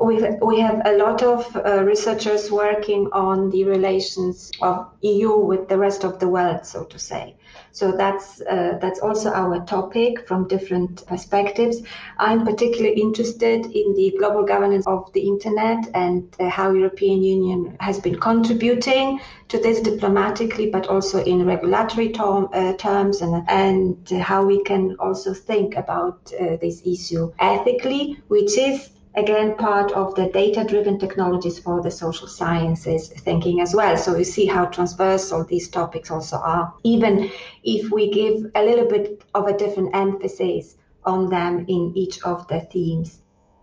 We, 0.00 0.22
we 0.42 0.60
have 0.60 0.82
a 0.84 0.96
lot 0.96 1.22
of 1.22 1.56
uh, 1.56 1.82
researchers 1.84 2.50
working 2.50 3.08
on 3.12 3.50
the 3.50 3.64
relations 3.64 4.50
of 4.60 4.90
EU 5.00 5.38
with 5.38 5.68
the 5.68 5.78
rest 5.78 6.04
of 6.04 6.18
the 6.18 6.28
world, 6.28 6.66
so 6.66 6.84
to 6.84 6.98
say. 6.98 7.36
So 7.72 7.92
that's 7.92 8.40
uh, 8.40 8.78
that's 8.80 9.00
also 9.00 9.30
our 9.30 9.64
topic 9.64 10.26
from 10.26 10.48
different 10.48 11.06
perspectives. 11.06 11.82
I'm 12.18 12.44
particularly 12.44 13.00
interested 13.00 13.66
in 13.66 13.94
the 13.94 14.14
global 14.18 14.44
governance 14.44 14.86
of 14.86 15.12
the 15.12 15.20
internet 15.20 15.88
and 15.94 16.34
uh, 16.40 16.48
how 16.48 16.72
European 16.72 17.22
Union 17.22 17.76
has 17.80 18.00
been 18.00 18.18
contributing 18.18 19.20
to 19.48 19.58
this 19.58 19.80
diplomatically, 19.80 20.70
but 20.70 20.88
also 20.88 21.22
in 21.22 21.46
regulatory 21.46 22.14
uh, 22.14 22.72
terms, 22.74 23.20
and 23.22 23.44
and 23.48 24.08
how 24.10 24.44
we 24.44 24.62
can 24.64 24.96
also 24.98 25.32
think 25.34 25.76
about 25.76 26.32
uh, 26.40 26.56
this 26.56 26.82
issue 26.84 27.32
ethically, 27.38 28.20
which 28.28 28.58
is 28.58 28.90
again 29.18 29.56
part 29.56 29.90
of 29.92 30.14
the 30.14 30.28
data 30.28 30.64
driven 30.64 30.98
technologies 30.98 31.58
for 31.58 31.82
the 31.82 31.90
social 31.90 32.28
sciences 32.28 33.08
thinking 33.08 33.60
as 33.60 33.74
well. 33.74 33.96
So 33.96 34.16
you 34.16 34.24
see 34.24 34.46
how 34.46 34.66
transversal 34.66 35.44
these 35.44 35.68
topics 35.68 36.10
also 36.10 36.36
are, 36.36 36.72
even 36.84 37.30
if 37.64 37.90
we 37.90 38.10
give 38.10 38.50
a 38.54 38.62
little 38.62 38.88
bit 38.88 39.22
of 39.34 39.46
a 39.46 39.56
different 39.56 39.94
emphasis 39.94 40.76
on 41.04 41.28
them 41.28 41.64
in 41.68 41.92
each 41.94 42.22
of 42.22 42.46
the 42.48 42.60
themes. 42.60 43.20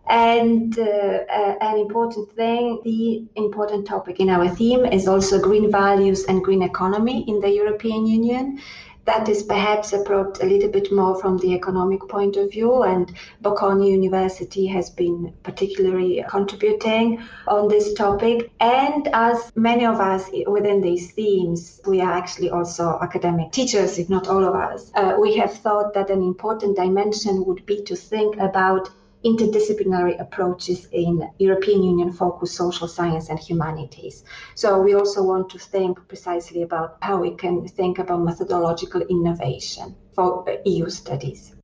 And 0.08 0.78
uh, 0.78 0.84
uh, 0.84 1.56
an 1.62 1.80
important 1.80 2.32
thing, 2.34 2.82
the 2.84 3.26
important 3.36 3.88
topic 3.88 4.20
in 4.20 4.30
our 4.30 4.48
theme 4.50 4.86
is 4.86 5.08
also 5.08 5.42
green 5.42 5.72
values 5.72 6.26
and 6.26 6.44
green 6.44 6.62
economy 6.62 7.26
in 7.28 7.40
the 7.40 7.50
European 7.50 8.06
Union 8.06 8.60
that 9.06 9.30
is 9.30 9.44
perhaps 9.44 9.94
approached 9.94 10.42
a 10.42 10.46
little 10.46 10.70
bit 10.70 10.92
more 10.92 11.20
from 11.22 11.38
the 11.38 11.54
economic 11.54 12.02
point 12.10 12.38
of 12.38 12.52
view. 12.52 12.84
And 12.84 13.14
Bocconi 13.44 13.92
University 13.92 14.66
has 14.68 14.90
been 14.90 15.34
particularly 15.44 16.24
contributing 16.28 17.22
on 17.48 17.68
this 17.68 17.94
topic. 17.94 18.52
And 18.60 19.08
as 19.14 19.52
many 19.56 19.86
of 19.86 20.00
us 20.00 20.30
within 20.48 20.82
these 20.82 21.12
themes, 21.12 21.82
we 21.86 22.02
are 22.02 22.12
actually 22.12 22.50
also 22.50 22.98
academic 23.02 23.52
teachers, 23.52 24.00
if 24.00 24.10
not 24.10 24.28
all 24.28 24.44
of 24.44 24.56
us, 24.56 24.92
uh, 24.96 25.16
we 25.20 25.38
have 25.38 25.54
thought 25.54 25.94
that 25.94 26.10
an 26.10 26.22
important 26.22 26.76
dimension 26.76 27.46
would 27.46 27.66
be 27.66 27.84
to 27.84 27.96
think 27.96 28.38
about 28.38 28.90
interdisciplinary 29.26 30.22
approaches 30.22 30.88
in 30.92 31.28
European 31.40 31.82
Union 31.82 32.12
focused 32.14 32.56
social 32.56 32.88
science 32.88 33.30
and 33.30 33.40
humanities. 33.40 34.24
So 34.54 34.80
we 34.80 34.94
also 34.94 35.24
want 35.24 35.50
to 35.50 35.58
think 35.58 35.98
precisely 36.08 36.62
about 36.62 36.98
how 37.02 37.18
we 37.18 37.32
can 37.32 37.68
think 37.68 37.98
about 37.98 38.22
methodological 38.22 39.02
innovation 39.02 39.96
for 40.14 40.48
uh, 40.48 40.58
EU 40.66 40.90
studies. 40.90 41.55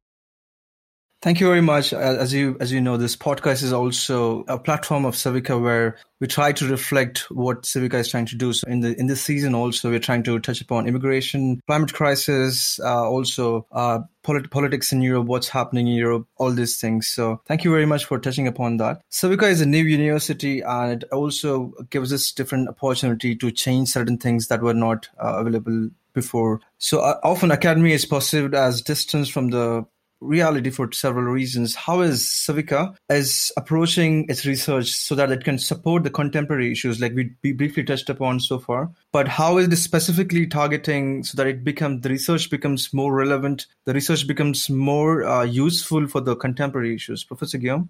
Thank 1.22 1.40
you 1.40 1.46
very 1.46 1.62
much. 1.62 1.94
As 1.94 2.34
you 2.34 2.58
as 2.60 2.72
you 2.72 2.82
know, 2.82 2.98
this 2.98 3.16
podcast 3.16 3.62
is 3.62 3.72
also 3.72 4.44
a 4.48 4.58
platform 4.58 5.06
of 5.06 5.14
Civica 5.14 5.62
where 5.62 5.98
we 6.20 6.26
try 6.26 6.52
to 6.52 6.68
reflect 6.68 7.30
what 7.30 7.62
Civica 7.62 7.94
is 7.94 8.08
trying 8.10 8.26
to 8.26 8.36
do. 8.36 8.54
So 8.54 8.68
in 8.68 8.80
the 8.80 9.00
in 9.00 9.06
this 9.06 9.22
season, 9.22 9.54
also 9.54 9.92
we're 9.92 10.00
trying 10.00 10.24
to 10.24 10.40
touch 10.40 10.62
upon 10.62 10.88
immigration, 10.88 11.62
climate 11.68 11.94
crisis, 11.94 12.80
uh, 12.80 13.08
also 13.08 13.68
uh, 13.72 14.00
polit- 14.24 14.50
politics 14.50 14.92
in 14.92 15.04
Europe, 15.04 15.28
what's 15.28 15.50
happening 15.50 15.88
in 15.88 15.94
Europe, 15.94 16.26
all 16.38 16.50
these 16.50 16.80
things. 16.80 17.08
So 17.08 17.40
thank 17.46 17.64
you 17.64 17.70
very 17.70 17.86
much 17.86 18.06
for 18.06 18.18
touching 18.18 18.48
upon 18.48 18.78
that. 18.78 19.04
Civica 19.12 19.44
is 19.44 19.62
a 19.62 19.68
new 19.68 19.84
university, 19.84 20.62
and 20.62 21.04
it 21.04 21.10
also 21.12 21.72
gives 21.92 22.12
us 22.12 22.32
different 22.32 22.68
opportunity 22.68 23.36
to 23.36 23.52
change 23.52 23.90
certain 23.90 24.18
things 24.18 24.48
that 24.48 24.64
were 24.64 24.74
not 24.74 25.08
uh, 25.24 25.36
available 25.38 25.92
before. 26.14 26.62
So 26.78 27.00
uh, 27.00 27.20
often 27.24 27.52
academy 27.52 27.94
is 27.94 28.06
perceived 28.06 28.56
as 28.56 28.82
distance 28.82 29.30
from 29.30 29.50
the 29.50 29.86
reality 30.22 30.70
for 30.70 30.92
several 30.92 31.26
reasons. 31.26 31.76
How 31.76 32.02
is 32.02 32.24
Civica 32.24 32.96
is 33.10 33.52
approaching 33.58 34.30
its 34.30 34.46
research 34.46 34.92
so 34.92 35.16
that 35.16 35.32
it 35.32 35.44
can 35.44 35.58
support 35.58 36.04
the 36.04 36.10
contemporary 36.10 36.72
issues 36.72 37.02
like 37.02 37.14
we, 37.14 37.34
we 37.44 37.52
briefly 37.52 37.84
touched 37.84 38.10
upon 38.10 38.40
so 38.40 38.60
far? 38.60 38.90
But 39.12 39.28
how 39.28 39.58
is 39.58 39.68
it 39.68 39.76
specifically 39.78 40.48
targeting 40.48 41.24
so 41.24 41.36
that 41.38 41.48
it 41.48 41.64
becomes 41.64 42.02
the 42.02 42.10
research 42.10 42.50
becomes 42.50 42.94
more 42.94 43.14
relevant, 43.14 43.66
the 43.86 43.94
research 43.94 44.28
becomes 44.28 44.70
more 44.70 45.24
uh, 45.26 45.44
useful 45.44 46.08
for 46.08 46.22
the 46.22 46.36
contemporary 46.36 46.96
issues? 46.96 47.24
Professor 47.24 47.58
Guillaume? 47.58 47.90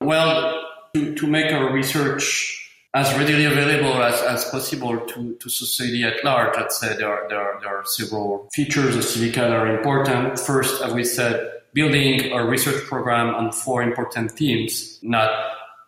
Well, 0.00 0.64
to, 0.94 1.14
to 1.14 1.26
make 1.26 1.52
our 1.52 1.72
research 1.72 2.61
as 2.94 3.10
readily 3.16 3.46
available 3.46 4.02
as, 4.02 4.20
as 4.22 4.44
possible 4.50 5.00
to, 5.00 5.34
to 5.36 5.48
society 5.48 6.04
at 6.04 6.22
large. 6.24 6.56
I'd 6.56 6.72
say 6.72 6.94
there 6.96 7.08
are, 7.08 7.28
there, 7.28 7.40
are, 7.40 7.60
there 7.60 7.78
are 7.78 7.84
several 7.86 8.48
features 8.52 8.94
of 8.96 9.02
Civica 9.02 9.36
that 9.36 9.52
are 9.52 9.76
important. 9.76 10.38
First, 10.38 10.82
as 10.82 10.92
we 10.92 11.04
said, 11.04 11.62
building 11.72 12.32
a 12.32 12.44
research 12.44 12.84
program 12.84 13.34
on 13.34 13.50
four 13.50 13.82
important 13.82 14.32
themes, 14.32 14.98
not 15.02 15.30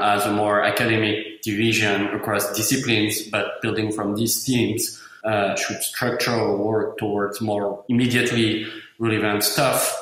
as 0.01 0.25
a 0.25 0.33
more 0.33 0.63
academic 0.63 1.43
division 1.43 2.07
across 2.09 2.51
disciplines, 2.57 3.23
but 3.23 3.61
building 3.61 3.93
from 3.93 4.15
these 4.15 4.45
themes 4.45 5.01
uh, 5.25 5.55
should 5.57 5.83
structure 5.83 6.31
our 6.31 6.57
work 6.57 6.99
towards 6.99 7.41
more 7.41 7.85
immediately 7.89 8.67
relevant 8.99 9.45
stuff. 9.45 10.01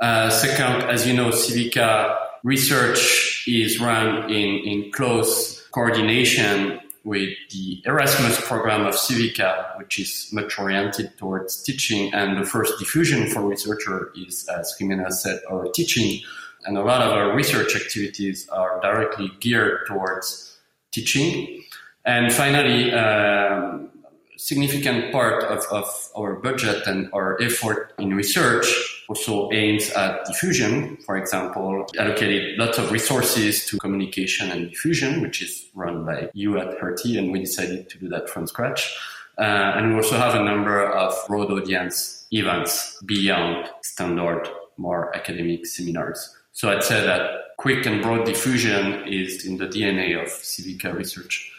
Uh, 0.00 0.30
second, 0.30 0.88
as 0.88 1.06
you 1.06 1.14
know, 1.14 1.30
Civica 1.30 2.16
research 2.44 3.44
is 3.48 3.80
run 3.80 4.30
in, 4.30 4.64
in 4.64 4.92
close 4.92 5.63
coordination 5.74 6.78
with 7.02 7.30
the 7.50 7.82
Erasmus 7.84 8.40
program 8.46 8.86
of 8.86 8.94
Civica, 8.94 9.76
which 9.76 9.98
is 9.98 10.30
much 10.32 10.58
oriented 10.58 11.18
towards 11.18 11.62
teaching. 11.62 12.14
And 12.14 12.38
the 12.38 12.46
first 12.46 12.78
diffusion 12.78 13.28
for 13.28 13.42
researcher 13.42 14.12
is, 14.16 14.48
as 14.48 14.74
Xymena 14.80 15.12
said, 15.12 15.40
our 15.50 15.66
teaching. 15.72 16.20
And 16.64 16.78
a 16.78 16.82
lot 16.82 17.02
of 17.02 17.12
our 17.12 17.34
research 17.34 17.74
activities 17.74 18.48
are 18.48 18.80
directly 18.80 19.32
geared 19.40 19.80
towards 19.88 20.56
teaching. 20.92 21.62
And 22.06 22.32
finally, 22.32 22.92
um, 22.92 23.90
significant 24.36 25.10
part 25.10 25.42
of, 25.44 25.64
of 25.70 26.10
our 26.16 26.36
budget 26.36 26.86
and 26.86 27.10
our 27.12 27.36
effort 27.42 27.92
in 27.98 28.14
research 28.14 28.93
also 29.08 29.50
aims 29.52 29.90
at 29.90 30.24
diffusion. 30.24 30.96
For 31.04 31.16
example, 31.16 31.86
allocated 31.98 32.58
lots 32.58 32.78
of 32.78 32.90
resources 32.90 33.66
to 33.66 33.78
communication 33.78 34.50
and 34.50 34.70
diffusion, 34.70 35.20
which 35.20 35.42
is 35.42 35.66
run 35.74 36.04
by 36.04 36.30
you 36.34 36.58
at 36.58 36.78
Hertie, 36.78 37.18
and 37.18 37.32
we 37.32 37.40
decided 37.40 37.88
to 37.90 37.98
do 37.98 38.08
that 38.08 38.28
from 38.28 38.46
scratch. 38.46 38.96
Uh, 39.38 39.42
and 39.76 39.90
we 39.90 39.96
also 39.96 40.16
have 40.16 40.34
a 40.34 40.44
number 40.44 40.84
of 40.84 41.12
broad 41.26 41.50
audience 41.50 42.26
events 42.30 43.00
beyond 43.04 43.68
standard, 43.82 44.48
more 44.76 45.14
academic 45.16 45.66
seminars. 45.66 46.36
So 46.52 46.70
I'd 46.70 46.84
say 46.84 47.04
that 47.04 47.56
quick 47.58 47.86
and 47.86 48.02
broad 48.02 48.26
diffusion 48.26 49.06
is 49.08 49.44
in 49.44 49.56
the 49.56 49.66
DNA 49.66 50.20
of 50.22 50.28
Civica 50.28 50.94
research. 50.94 51.53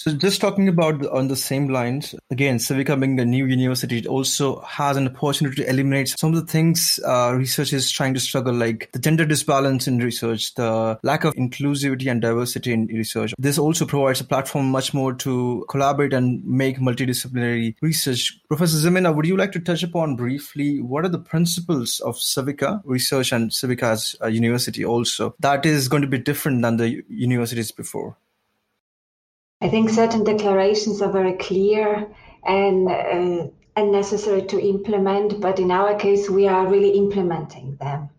So 0.00 0.12
just 0.12 0.40
talking 0.40 0.66
about 0.66 1.06
on 1.08 1.28
the 1.28 1.36
same 1.36 1.68
lines, 1.68 2.14
again, 2.30 2.56
Civica 2.56 2.98
being 2.98 3.20
a 3.20 3.24
new 3.26 3.44
university, 3.44 3.98
it 3.98 4.06
also 4.06 4.60
has 4.62 4.96
an 4.96 5.08
opportunity 5.08 5.56
to 5.56 5.68
eliminate 5.68 6.08
some 6.08 6.32
of 6.32 6.40
the 6.40 6.50
things 6.50 6.98
uh, 7.06 7.34
research 7.36 7.74
is 7.74 7.90
trying 7.90 8.14
to 8.14 8.20
struggle, 8.20 8.54
like 8.54 8.88
the 8.92 8.98
gender 8.98 9.26
disbalance 9.26 9.86
in 9.86 9.98
research, 9.98 10.54
the 10.54 10.98
lack 11.02 11.24
of 11.24 11.34
inclusivity 11.34 12.10
and 12.10 12.22
diversity 12.22 12.72
in 12.72 12.86
research. 12.86 13.34
This 13.36 13.58
also 13.58 13.84
provides 13.84 14.22
a 14.22 14.24
platform 14.24 14.70
much 14.70 14.94
more 14.94 15.12
to 15.12 15.66
collaborate 15.68 16.14
and 16.14 16.42
make 16.46 16.78
multidisciplinary 16.78 17.74
research. 17.82 18.40
Professor 18.48 18.78
Xymena, 18.78 19.14
would 19.14 19.26
you 19.26 19.36
like 19.36 19.52
to 19.52 19.60
touch 19.60 19.82
upon 19.82 20.16
briefly 20.16 20.80
what 20.80 21.04
are 21.04 21.10
the 21.10 21.18
principles 21.18 22.00
of 22.00 22.16
Civica 22.16 22.80
research 22.86 23.32
and 23.32 23.50
Civica 23.50 23.82
as 23.82 24.16
a 24.22 24.30
university 24.30 24.82
also 24.82 25.34
that 25.40 25.66
is 25.66 25.88
going 25.88 26.00
to 26.00 26.08
be 26.08 26.16
different 26.16 26.62
than 26.62 26.78
the 26.78 27.02
universities 27.10 27.70
before? 27.70 28.16
I 29.60 29.68
think 29.68 29.90
certain 29.90 30.24
declarations 30.24 31.02
are 31.02 31.12
very 31.12 31.34
clear 31.34 32.08
and 32.44 32.88
uh, 32.88 33.48
and 33.76 33.92
necessary 33.92 34.42
to 34.46 34.60
implement, 34.60 35.40
but 35.40 35.58
in 35.58 35.70
our 35.70 35.94
case, 35.94 36.28
we 36.28 36.48
are 36.48 36.66
really 36.66 36.90
implementing 36.90 37.76
them 37.76 38.10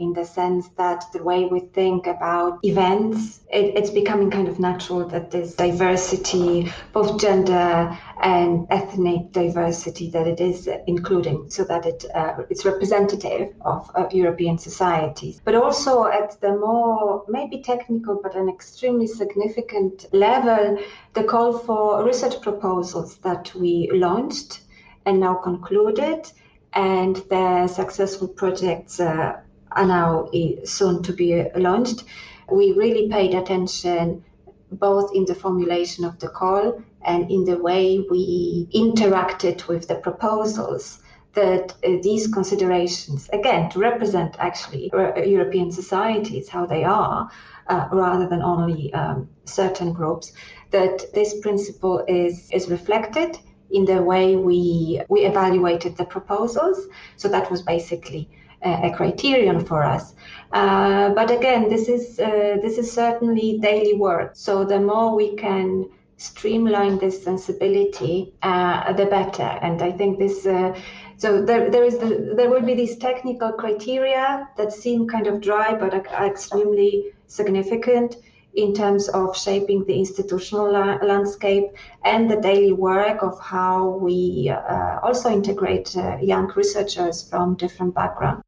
in 0.00 0.14
the 0.14 0.24
sense 0.24 0.68
that 0.78 1.04
the 1.12 1.22
way 1.22 1.44
we 1.44 1.60
think 1.60 2.06
about 2.06 2.58
events, 2.64 3.40
it, 3.52 3.76
it's 3.76 3.90
becoming 3.90 4.30
kind 4.30 4.48
of 4.48 4.58
natural 4.58 5.06
that 5.08 5.30
there's 5.30 5.54
diversity, 5.54 6.72
both 6.94 7.20
gender 7.20 7.96
and 8.22 8.66
ethnic 8.70 9.30
diversity, 9.32 10.08
that 10.10 10.26
it 10.26 10.40
is 10.40 10.68
including, 10.86 11.50
so 11.50 11.64
that 11.64 11.84
it 11.84 12.04
uh, 12.14 12.42
it's 12.48 12.64
representative 12.64 13.54
of, 13.60 13.90
of 13.94 14.12
European 14.12 14.56
societies. 14.56 15.40
But 15.44 15.54
also 15.54 16.06
at 16.06 16.40
the 16.40 16.56
more 16.56 17.24
maybe 17.28 17.62
technical 17.62 18.18
but 18.22 18.34
an 18.34 18.48
extremely 18.48 19.06
significant 19.06 20.06
level, 20.12 20.78
the 21.12 21.24
call 21.24 21.58
for 21.58 22.02
research 22.04 22.40
proposals 22.40 23.18
that 23.18 23.54
we 23.54 23.90
launched 23.92 24.62
and 25.04 25.20
now 25.20 25.34
concluded 25.34 26.30
and 26.72 27.16
the 27.28 27.66
successful 27.66 28.28
projects 28.28 29.00
uh, 29.00 29.40
are 29.72 29.86
now 29.86 30.28
soon 30.64 31.02
to 31.02 31.12
be 31.12 31.44
launched. 31.54 32.04
We 32.50 32.72
really 32.72 33.08
paid 33.08 33.34
attention 33.34 34.24
both 34.72 35.10
in 35.14 35.24
the 35.24 35.34
formulation 35.34 36.04
of 36.04 36.18
the 36.18 36.28
call 36.28 36.82
and 37.02 37.30
in 37.30 37.44
the 37.44 37.58
way 37.58 38.04
we 38.10 38.68
interacted 38.74 39.66
with 39.66 39.88
the 39.88 39.96
proposals 39.96 41.00
that 41.34 41.74
uh, 41.84 41.96
these 42.02 42.26
considerations, 42.26 43.28
again, 43.32 43.70
to 43.70 43.78
represent 43.78 44.34
actually 44.38 44.90
uh, 44.92 45.20
European 45.20 45.70
societies, 45.70 46.48
how 46.48 46.66
they 46.66 46.82
are, 46.84 47.30
uh, 47.68 47.88
rather 47.92 48.28
than 48.28 48.42
only 48.42 48.92
um, 48.94 49.28
certain 49.44 49.92
groups, 49.92 50.32
that 50.70 51.12
this 51.14 51.38
principle 51.40 52.04
is, 52.08 52.50
is 52.50 52.68
reflected 52.68 53.38
in 53.70 53.84
the 53.84 54.02
way 54.02 54.34
we, 54.34 55.00
we 55.08 55.20
evaluated 55.20 55.96
the 55.96 56.04
proposals. 56.04 56.88
So 57.16 57.28
that 57.28 57.48
was 57.50 57.62
basically 57.62 58.28
a 58.62 58.92
criterion 58.94 59.64
for 59.64 59.82
us. 59.82 60.14
Uh, 60.52 61.10
but 61.10 61.30
again, 61.30 61.68
this 61.68 61.88
is 61.88 62.18
uh, 62.18 62.56
this 62.60 62.76
is 62.78 62.90
certainly 62.90 63.58
daily 63.58 63.94
work. 63.94 64.32
So 64.34 64.64
the 64.64 64.80
more 64.80 65.14
we 65.14 65.36
can 65.36 65.88
streamline 66.16 66.98
this 66.98 67.24
sensibility, 67.24 68.34
uh, 68.42 68.92
the 68.92 69.06
better. 69.06 69.42
And 69.62 69.80
I 69.80 69.92
think 69.92 70.18
this. 70.18 70.44
Uh, 70.46 70.78
so 71.16 71.42
there, 71.42 71.70
there 71.70 71.84
is 71.84 71.98
the, 71.98 72.34
there 72.36 72.50
will 72.50 72.62
be 72.62 72.74
these 72.74 72.96
technical 72.96 73.52
criteria 73.52 74.48
that 74.56 74.72
seem 74.72 75.06
kind 75.06 75.26
of 75.26 75.40
dry 75.40 75.74
but 75.74 75.94
are 75.94 76.26
extremely 76.26 77.12
significant 77.26 78.16
in 78.54 78.74
terms 78.74 79.08
of 79.08 79.36
shaping 79.36 79.84
the 79.84 79.94
institutional 79.94 80.72
la- 80.72 80.96
landscape 80.96 81.66
and 82.04 82.30
the 82.30 82.40
daily 82.40 82.72
work 82.72 83.22
of 83.22 83.38
how 83.38 83.88
we 83.88 84.50
uh, 84.50 84.98
also 85.02 85.30
integrate 85.30 85.94
uh, 85.96 86.16
young 86.20 86.50
researchers 86.56 87.28
from 87.28 87.54
different 87.54 87.94
backgrounds. 87.94 88.42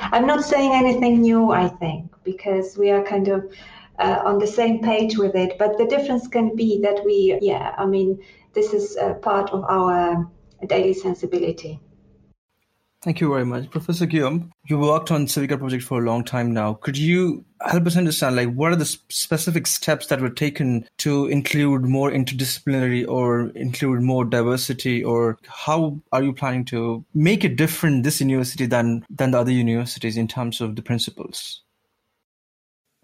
I'm 0.00 0.26
not 0.26 0.44
saying 0.44 0.72
anything 0.72 1.20
new, 1.20 1.50
I 1.52 1.68
think, 1.68 2.12
because 2.24 2.76
we 2.76 2.90
are 2.90 3.02
kind 3.02 3.28
of 3.28 3.52
uh, 3.98 4.22
on 4.24 4.38
the 4.38 4.46
same 4.46 4.82
page 4.82 5.16
with 5.18 5.34
it. 5.34 5.58
But 5.58 5.78
the 5.78 5.86
difference 5.86 6.28
can 6.28 6.54
be 6.54 6.80
that 6.82 7.02
we, 7.04 7.38
yeah, 7.40 7.74
I 7.78 7.86
mean, 7.86 8.22
this 8.52 8.72
is 8.72 8.96
part 9.22 9.50
of 9.50 9.64
our 9.64 10.30
daily 10.66 10.94
sensibility. 10.94 11.80
Thank 13.06 13.20
you 13.20 13.28
very 13.28 13.46
much. 13.46 13.70
Professor 13.70 14.04
Guillaume, 14.04 14.50
you 14.64 14.80
worked 14.80 15.12
on 15.12 15.26
Civica 15.26 15.56
project 15.56 15.84
for 15.84 16.02
a 16.02 16.04
long 16.04 16.24
time 16.24 16.52
now. 16.52 16.74
Could 16.74 16.98
you 16.98 17.44
help 17.64 17.86
us 17.86 17.96
understand, 17.96 18.34
like, 18.34 18.52
what 18.52 18.72
are 18.72 18.76
the 18.76 18.84
specific 18.84 19.68
steps 19.68 20.08
that 20.08 20.20
were 20.20 20.28
taken 20.28 20.88
to 20.98 21.26
include 21.26 21.82
more 21.82 22.10
interdisciplinary 22.10 23.06
or 23.06 23.50
include 23.50 24.02
more 24.02 24.24
diversity, 24.24 25.04
or 25.04 25.38
how 25.46 26.00
are 26.10 26.24
you 26.24 26.32
planning 26.32 26.64
to 26.64 27.04
make 27.14 27.44
it 27.44 27.54
different 27.54 28.02
this 28.02 28.20
university 28.20 28.66
than, 28.66 29.06
than 29.08 29.30
the 29.30 29.38
other 29.38 29.52
universities 29.52 30.16
in 30.16 30.26
terms 30.26 30.60
of 30.60 30.74
the 30.74 30.82
principles? 30.82 31.62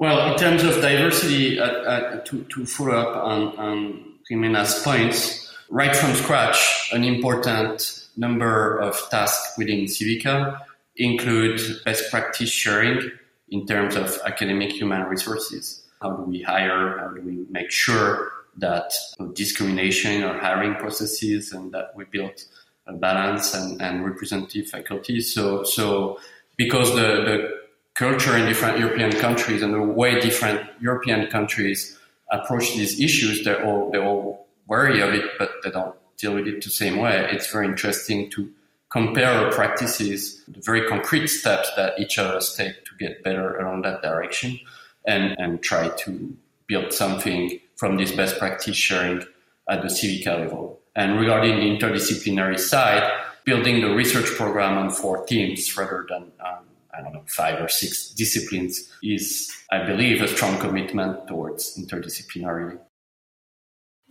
Well, 0.00 0.32
in 0.32 0.36
terms 0.36 0.64
of 0.64 0.82
diversity, 0.82 1.60
uh, 1.60 1.64
uh, 1.64 2.20
to, 2.24 2.42
to 2.42 2.66
follow 2.66 2.96
up 2.96 3.24
on, 3.24 4.18
Xymena's 4.28 4.82
points, 4.82 5.54
right 5.70 5.94
from 5.94 6.12
scratch, 6.14 6.90
an 6.92 7.04
important 7.04 8.01
number 8.16 8.78
of 8.78 8.98
tasks 9.10 9.56
within 9.56 9.84
Civica 9.84 10.60
include 10.96 11.60
best 11.84 12.10
practice 12.10 12.50
sharing 12.50 13.10
in 13.48 13.66
terms 13.66 13.96
of 13.96 14.18
academic 14.24 14.72
human 14.72 15.02
resources. 15.02 15.86
How 16.00 16.12
do 16.12 16.22
we 16.22 16.42
hire? 16.42 16.98
How 16.98 17.08
do 17.08 17.22
we 17.22 17.46
make 17.50 17.70
sure 17.70 18.32
that 18.58 18.92
discrimination 19.34 20.22
or 20.24 20.38
hiring 20.38 20.74
processes 20.74 21.52
and 21.52 21.72
that 21.72 21.92
we 21.96 22.04
build 22.04 22.44
a 22.86 22.92
balance 22.92 23.54
and, 23.54 23.80
and 23.80 24.04
representative 24.04 24.68
faculty. 24.68 25.20
So, 25.20 25.64
so 25.64 26.18
because 26.56 26.94
the, 26.94 27.00
the 27.00 27.50
culture 27.94 28.36
in 28.36 28.46
different 28.46 28.78
European 28.78 29.12
countries 29.12 29.62
and 29.62 29.72
the 29.72 29.82
way 29.82 30.20
different 30.20 30.68
European 30.80 31.28
countries 31.28 31.98
approach 32.30 32.74
these 32.74 33.00
issues, 33.00 33.44
they're 33.44 33.64
all, 33.64 33.90
they're 33.90 34.04
all 34.04 34.48
wary 34.66 35.00
of 35.00 35.14
it, 35.14 35.24
but 35.38 35.50
they 35.62 35.70
don't 35.70 35.94
deal 36.16 36.34
with 36.34 36.46
it 36.46 36.62
the 36.62 36.70
same 36.70 36.98
way, 36.98 37.28
it's 37.30 37.50
very 37.50 37.66
interesting 37.66 38.30
to 38.30 38.50
compare 38.90 39.50
practices, 39.50 40.42
the 40.46 40.60
very 40.60 40.86
concrete 40.86 41.28
steps 41.28 41.70
that 41.76 41.98
each 41.98 42.18
of 42.18 42.26
us 42.26 42.54
take 42.54 42.84
to 42.84 42.90
get 42.98 43.22
better 43.24 43.56
along 43.58 43.82
that 43.82 44.02
direction, 44.02 44.58
and, 45.06 45.34
and 45.38 45.62
try 45.62 45.88
to 45.88 46.36
build 46.66 46.92
something 46.92 47.58
from 47.76 47.96
this 47.96 48.12
best 48.12 48.38
practice 48.38 48.76
sharing 48.76 49.22
at 49.68 49.82
the 49.82 49.88
Civica 49.88 50.38
level. 50.38 50.80
And 50.94 51.18
regarding 51.18 51.56
the 51.56 51.62
interdisciplinary 51.62 52.58
side, 52.58 53.10
building 53.44 53.80
the 53.80 53.94
research 53.94 54.26
program 54.36 54.78
on 54.78 54.90
four 54.90 55.24
teams 55.26 55.76
rather 55.76 56.06
than 56.08 56.30
um, 56.44 56.64
I 56.94 57.00
don't 57.00 57.14
know, 57.14 57.22
five 57.26 57.60
or 57.60 57.68
six 57.68 58.10
disciplines 58.10 58.92
is, 59.02 59.50
I 59.70 59.84
believe, 59.84 60.20
a 60.20 60.28
strong 60.28 60.58
commitment 60.58 61.26
towards 61.26 61.78
interdisciplinarity. 61.78 62.78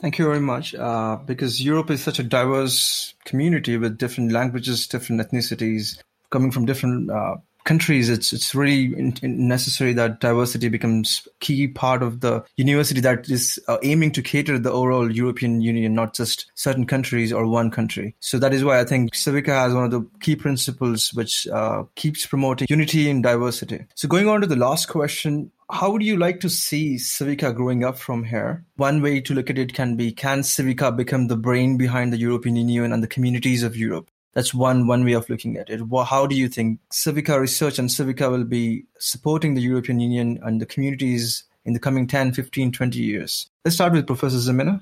Thank 0.02 0.18
you 0.18 0.26
very 0.26 0.40
much. 0.40 0.74
Uh, 0.74 1.18
because 1.18 1.62
Europe 1.62 1.92
is 1.92 2.02
such 2.02 2.18
a 2.18 2.24
diverse 2.24 3.14
community 3.24 3.78
with 3.78 4.00
different 4.00 4.32
languages, 4.32 4.88
different 4.88 5.22
ethnicities, 5.22 6.02
coming 6.32 6.50
from 6.50 6.66
different 6.66 7.12
uh, 7.12 7.36
countries, 7.66 8.10
it's 8.10 8.34
it's 8.34 8.56
really 8.56 8.86
in, 8.98 9.14
in 9.22 9.48
necessary 9.48 9.94
that 9.94 10.20
diversity 10.20 10.70
becomes 10.70 11.28
key 11.40 11.68
part 11.68 12.02
of 12.02 12.22
the 12.22 12.44
university 12.58 13.00
that 13.02 13.30
is 13.30 13.60
uh, 13.68 13.78
aiming 13.84 14.12
to 14.14 14.24
cater 14.24 14.58
the 14.58 14.72
overall 14.72 15.12
European 15.12 15.62
Union, 15.62 15.94
not 15.94 16.16
just 16.16 16.52
certain 16.56 16.88
countries 16.88 17.32
or 17.32 17.46
one 17.46 17.70
country. 17.70 18.16
So 18.20 18.40
that 18.40 18.54
is 18.54 18.64
why 18.64 18.80
I 18.80 18.86
think 18.86 19.14
Civica 19.14 19.50
has 19.50 19.74
one 19.74 19.84
of 19.84 19.92
the 19.92 20.08
key 20.20 20.36
principles 20.36 21.14
which 21.14 21.48
uh, 21.48 21.84
keeps 21.96 22.26
promoting 22.26 22.68
unity 22.70 23.10
and 23.10 23.22
diversity. 23.22 23.86
So 23.96 24.08
going 24.08 24.28
on 24.28 24.42
to 24.42 24.48
the 24.48 24.56
last 24.56 24.88
question, 24.88 25.52
how 25.72 25.92
would 25.92 26.04
you 26.04 26.18
like 26.18 26.40
to 26.42 26.50
see 26.50 26.96
Civica 26.96 27.56
growing 27.56 27.84
up 27.84 27.98
from 27.98 28.26
here? 28.26 28.66
One 28.76 29.02
way 29.02 29.22
to 29.22 29.34
look 29.34 29.50
at 29.50 29.58
it 29.58 29.74
can 29.74 29.96
be 29.96 30.12
can 30.12 30.42
Civica 30.42 30.96
become 30.96 31.28
the 31.28 31.38
brain 31.38 31.78
behind 31.78 32.12
the 32.12 32.18
European 32.18 32.56
Union 32.56 32.92
and 32.92 33.02
the 33.02 33.08
communities 33.08 33.64
of 33.64 33.76
Europe? 33.76 34.10
That's 34.34 34.54
one 34.54 34.88
one 34.88 35.04
way 35.06 35.14
of 35.14 35.30
looking 35.30 35.58
at 35.58 35.70
it. 35.70 35.82
How 36.06 36.26
do 36.26 36.36
you 36.36 36.48
think 36.48 36.80
Civica 36.92 37.40
research 37.40 37.80
and 37.80 37.90
Civica 37.90 38.30
will 38.30 38.44
be 38.44 38.86
supporting 39.00 39.54
the 39.54 39.62
European 39.62 40.00
Union 40.00 40.40
and 40.44 40.62
the 40.62 40.66
communities 40.66 41.44
in 41.64 41.74
the 41.74 41.80
coming 41.80 42.08
10, 42.08 42.34
15, 42.34 42.72
20 42.72 43.00
years? 43.00 43.50
Let's 43.64 43.76
start 43.76 43.94
with 43.94 44.08
Professor 44.08 44.38
Xymena. 44.38 44.82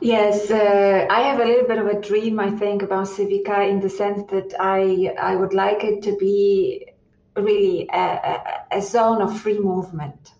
Yes, 0.00 0.50
uh, 0.50 1.06
I 1.10 1.22
have 1.22 1.40
a 1.40 1.44
little 1.44 1.66
bit 1.66 1.78
of 1.78 1.86
a 1.86 2.00
dream, 2.00 2.38
I 2.38 2.50
think, 2.50 2.82
about 2.82 3.08
Civica 3.08 3.68
in 3.68 3.80
the 3.80 3.90
sense 3.90 4.22
that 4.30 4.54
I 4.60 5.14
I 5.20 5.36
would 5.36 5.54
like 5.54 5.82
it 5.84 6.02
to 6.02 6.16
be 6.16 6.87
really 7.36 7.88
a, 7.92 8.62
a, 8.72 8.82
zone 8.82 9.22
of 9.22 9.40
free 9.40 9.58
movement, 9.58 10.32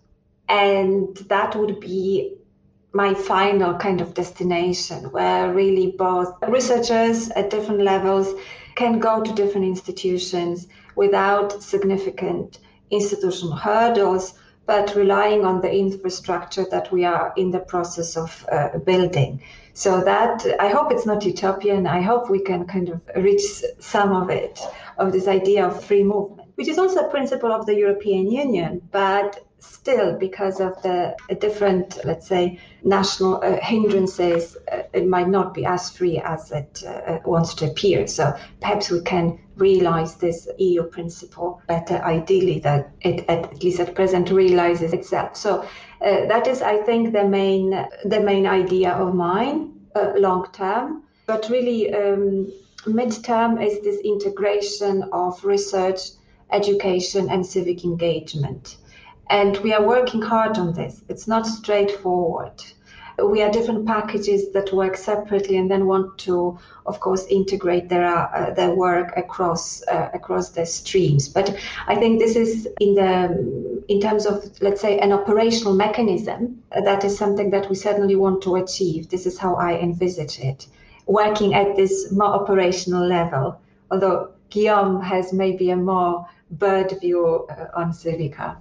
and 0.47 1.15
that 1.27 1.55
would 1.55 1.79
be 1.79 2.35
my 2.91 3.13
final 3.13 3.75
kind 3.75 4.01
of 4.01 4.13
destination 4.13 5.11
where 5.11 5.53
really 5.53 5.91
both 5.91 6.33
researchers 6.47 7.29
at 7.29 7.51
different 7.51 7.81
levels 7.81 8.33
can 8.75 8.99
go 8.99 9.21
to 9.21 9.33
different 9.33 9.67
institutions 9.67 10.67
without 10.95 11.61
significant 11.61 12.59
institutional 12.89 13.55
hurdles, 13.55 14.33
but 14.65 14.95
relying 14.95 15.45
on 15.45 15.61
the 15.61 15.71
infrastructure 15.71 16.65
that 16.71 16.91
we 16.91 17.05
are 17.05 17.33
in 17.35 17.51
the 17.51 17.59
process 17.59 18.17
of 18.17 18.45
uh, 18.51 18.77
building. 18.79 19.41
So 19.73 20.01
that 20.03 20.45
I 20.59 20.69
hope 20.69 20.91
it's 20.91 21.05
not 21.05 21.25
utopian. 21.25 21.87
I 21.87 22.01
hope 22.01 22.29
we 22.29 22.41
can 22.41 22.65
kind 22.65 22.89
of 22.89 23.01
reach 23.15 23.63
some 23.79 24.11
of 24.11 24.29
it, 24.29 24.59
of 24.97 25.11
this 25.11 25.27
idea 25.27 25.67
of 25.67 25.83
free 25.83 26.03
movement, 26.03 26.48
which 26.59 26.67
is 26.67 26.77
also 26.77 27.07
a 27.07 27.09
principle 27.09 27.53
of 27.53 27.65
the 27.65 27.73
European 27.73 28.29
Union, 28.29 28.81
but 28.91 29.45
still 29.59 30.17
because 30.17 30.59
of 30.59 30.73
the 30.81 31.15
different, 31.39 31.97
let's 32.03 32.27
say, 32.27 32.59
national 32.83 33.41
uh, 33.41 33.57
hindrances, 33.61 34.57
uh, 34.69 34.81
it 34.91 35.07
might 35.07 35.29
not 35.29 35.53
be 35.53 35.65
as 35.65 35.89
free 35.89 36.19
as 36.19 36.51
it 36.51 36.83
uh, 36.85 37.19
wants 37.23 37.53
to 37.53 37.65
appear. 37.71 38.07
So 38.07 38.35
perhaps 38.59 38.91
we 38.91 38.99
can 38.99 39.39
realize 39.55 40.15
this 40.15 40.49
EU 40.57 40.83
principle 40.83 41.61
better, 41.67 41.95
ideally, 42.03 42.59
that 42.59 42.91
it 42.99 43.23
at 43.29 43.63
least 43.63 43.79
at 43.79 43.95
present 43.95 44.29
realizes 44.29 44.91
itself. 44.91 45.37
So 45.37 45.61
uh, 45.61 46.25
that 46.27 46.45
is, 46.45 46.61
I 46.61 46.81
think, 46.83 47.13
the 47.13 47.23
main 47.23 47.69
the 48.03 48.19
main 48.19 48.45
idea 48.45 48.91
of 48.91 49.15
mine, 49.15 49.79
uh, 49.95 50.11
long 50.17 50.45
term. 50.51 51.03
But 51.25 51.47
really, 51.49 51.93
um, 51.93 52.51
midterm 52.85 53.65
is 53.65 53.81
this 53.81 54.01
integration 54.01 55.03
of 55.13 55.43
research, 55.45 55.99
education, 56.51 57.29
and 57.29 57.45
civic 57.45 57.83
engagement. 57.83 58.77
And 59.29 59.57
we 59.57 59.73
are 59.73 59.85
working 59.85 60.21
hard 60.21 60.57
on 60.57 60.73
this. 60.73 61.01
It's 61.07 61.27
not 61.27 61.45
straightforward. 61.45 62.63
We 63.23 63.41
are 63.41 63.51
different 63.51 63.85
packages 63.85 64.51
that 64.53 64.73
work 64.73 64.95
separately 64.95 65.57
and 65.57 65.69
then 65.69 65.85
want 65.85 66.17
to, 66.19 66.57
of 66.85 66.99
course, 66.99 67.25
integrate 67.27 67.89
their, 67.89 68.05
uh, 68.05 68.53
their 68.53 68.73
work 68.73 69.13
across 69.17 69.83
uh, 69.87 70.09
across 70.13 70.49
the 70.51 70.65
streams. 70.65 71.27
But 71.27 71.55
I 71.87 71.95
think 71.95 72.19
this 72.19 72.35
is 72.35 72.67
in 72.79 72.95
the 72.95 73.83
in 73.89 73.99
terms 73.99 74.25
of 74.25 74.49
let's 74.61 74.81
say 74.81 74.99
an 74.99 75.11
operational 75.11 75.75
mechanism. 75.75 76.63
That 76.71 77.03
is 77.03 77.17
something 77.17 77.49
that 77.51 77.69
we 77.69 77.75
certainly 77.75 78.15
want 78.15 78.41
to 78.43 78.55
achieve. 78.55 79.09
This 79.09 79.25
is 79.25 79.37
how 79.37 79.55
I 79.55 79.73
envisage 79.79 80.39
it, 80.39 80.67
working 81.05 81.53
at 81.53 81.75
this 81.75 82.11
more 82.11 82.33
operational 82.41 83.05
level. 83.05 83.59
Although 83.91 84.29
Guillaume 84.49 85.01
has 85.01 85.33
maybe 85.33 85.71
a 85.71 85.75
more 85.75 86.25
bird 86.51 86.93
view 87.01 87.47
uh, 87.49 87.67
on 87.75 87.91
Civica 87.91 88.57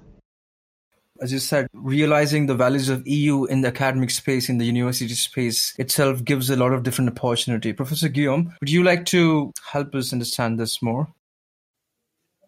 as 1.21 1.33
you 1.33 1.39
said, 1.39 1.69
realizing 1.73 2.47
the 2.47 2.55
values 2.55 2.89
of 2.89 3.07
EU 3.07 3.45
in 3.45 3.63
the 3.63 3.69
academic 3.69 4.11
space, 4.11 4.49
in 4.49 4.59
the 4.59 4.65
university 4.65 5.13
space 5.15 5.75
itself 5.79 6.25
gives 6.25 6.51
a 6.51 6.57
lot 6.57 6.73
of 6.73 6.83
different 6.83 7.11
opportunity. 7.11 7.73
Professor 7.73 8.09
Guillaume, 8.09 8.55
would 8.61 8.71
you 8.71 8.83
like 8.83 9.05
to 9.07 9.53
help 9.73 9.95
us 9.95 10.13
understand 10.13 10.59
this 10.59 10.81
more? 10.83 11.09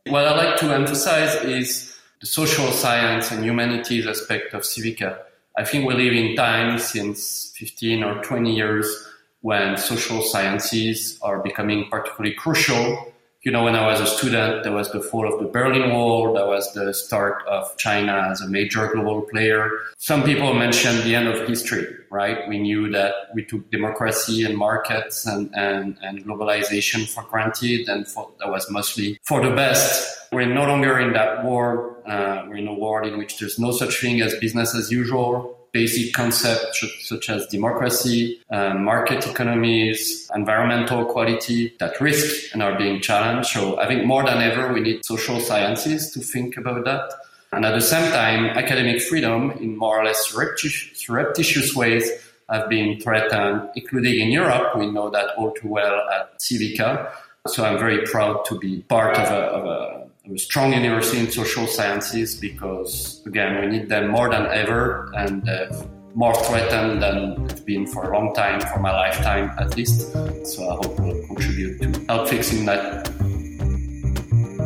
What 0.06 0.26
I'd 0.26 0.36
like 0.36 0.56
to 0.60 0.72
emphasize 0.72 1.34
is 1.44 1.96
the 2.20 2.26
social 2.26 2.70
science 2.72 3.30
and 3.30 3.44
humanities 3.44 4.06
aspect 4.06 4.54
of 4.54 4.62
Civica. 4.62 5.18
I 5.56 5.64
think 5.64 5.86
we 5.86 5.94
live 5.94 6.14
in 6.14 6.36
times 6.36 6.84
since 6.84 7.52
15 7.56 8.04
or 8.04 8.22
20 8.22 8.54
years 8.54 9.08
when 9.42 9.76
social 9.76 10.22
sciences 10.22 11.18
are 11.22 11.40
becoming 11.40 11.88
particularly 11.90 12.34
crucial 12.34 13.12
you 13.42 13.50
know, 13.50 13.64
when 13.64 13.74
I 13.74 13.86
was 13.86 14.00
a 14.00 14.06
student, 14.06 14.64
there 14.64 14.72
was 14.72 14.92
the 14.92 15.00
fall 15.00 15.26
of 15.32 15.40
the 15.40 15.46
Berlin 15.46 15.92
Wall. 15.94 16.34
That 16.34 16.46
was 16.46 16.70
the 16.74 16.92
start 16.92 17.42
of 17.46 17.74
China 17.78 18.28
as 18.30 18.42
a 18.42 18.48
major 18.48 18.86
global 18.92 19.22
player. 19.22 19.70
Some 19.96 20.24
people 20.24 20.52
mentioned 20.52 21.04
the 21.04 21.14
end 21.14 21.26
of 21.26 21.48
history, 21.48 21.86
right? 22.10 22.46
We 22.48 22.58
knew 22.58 22.90
that 22.90 23.14
we 23.34 23.46
took 23.46 23.70
democracy 23.70 24.44
and 24.44 24.58
markets 24.58 25.24
and, 25.24 25.50
and, 25.54 25.96
and 26.02 26.22
globalization 26.22 27.08
for 27.08 27.22
granted 27.22 27.88
and 27.88 28.06
for, 28.06 28.30
that 28.40 28.50
was 28.50 28.70
mostly 28.70 29.18
for 29.22 29.42
the 29.42 29.54
best. 29.54 30.18
We're 30.32 30.44
no 30.44 30.66
longer 30.66 30.98
in 30.98 31.14
that 31.14 31.42
world. 31.42 31.96
Uh, 32.06 32.44
we're 32.46 32.56
in 32.56 32.68
a 32.68 32.74
world 32.74 33.06
in 33.06 33.16
which 33.16 33.38
there's 33.38 33.58
no 33.58 33.72
such 33.72 34.02
thing 34.02 34.20
as 34.20 34.34
business 34.34 34.74
as 34.74 34.90
usual 34.90 35.59
basic 35.72 36.12
concepts 36.12 36.84
such 37.00 37.30
as 37.30 37.46
democracy, 37.46 38.40
um, 38.50 38.84
market 38.84 39.26
economies, 39.26 40.30
environmental 40.34 41.04
quality 41.04 41.74
that 41.78 42.00
risk 42.00 42.52
and 42.52 42.62
are 42.62 42.76
being 42.76 43.00
challenged. 43.00 43.48
So 43.50 43.78
I 43.78 43.86
think 43.86 44.04
more 44.04 44.24
than 44.24 44.38
ever, 44.38 44.72
we 44.72 44.80
need 44.80 45.04
social 45.04 45.40
sciences 45.40 46.10
to 46.12 46.20
think 46.20 46.56
about 46.56 46.84
that. 46.84 47.12
And 47.52 47.64
at 47.64 47.74
the 47.74 47.80
same 47.80 48.10
time, 48.12 48.46
academic 48.46 49.02
freedom 49.02 49.50
in 49.52 49.76
more 49.76 49.98
or 50.00 50.04
less 50.04 50.28
surreptitious 50.28 51.74
ways 51.74 52.10
have 52.48 52.68
been 52.68 53.00
threatened, 53.00 53.70
including 53.74 54.20
in 54.20 54.30
Europe. 54.30 54.76
We 54.76 54.90
know 54.90 55.10
that 55.10 55.36
all 55.36 55.52
too 55.52 55.68
well 55.68 56.08
at 56.10 56.38
Civica. 56.38 57.10
So 57.46 57.64
I'm 57.64 57.78
very 57.78 58.04
proud 58.06 58.44
to 58.46 58.58
be 58.58 58.82
part 58.82 59.16
of 59.16 59.28
a, 59.28 59.40
of 59.40 59.64
a 59.66 60.09
strong 60.38 60.72
university 60.72 61.18
in 61.18 61.30
social 61.30 61.66
sciences 61.66 62.34
because, 62.34 63.22
again, 63.26 63.60
we 63.60 63.66
need 63.66 63.88
them 63.88 64.08
more 64.08 64.30
than 64.30 64.46
ever 64.46 65.10
and 65.16 65.48
uh, 65.48 65.84
more 66.14 66.34
threatened 66.34 67.02
than 67.02 67.46
it's 67.48 67.60
been 67.60 67.86
for 67.86 68.10
a 68.10 68.18
long 68.18 68.34
time, 68.34 68.60
for 68.60 68.80
my 68.80 68.92
lifetime 68.92 69.50
at 69.58 69.76
least. 69.76 70.12
So 70.44 70.68
I 70.68 70.74
hope 70.74 70.98
we'll 70.98 71.26
contribute 71.26 71.80
to 71.80 72.04
help 72.06 72.28
fixing 72.28 72.66
that. 72.66 73.06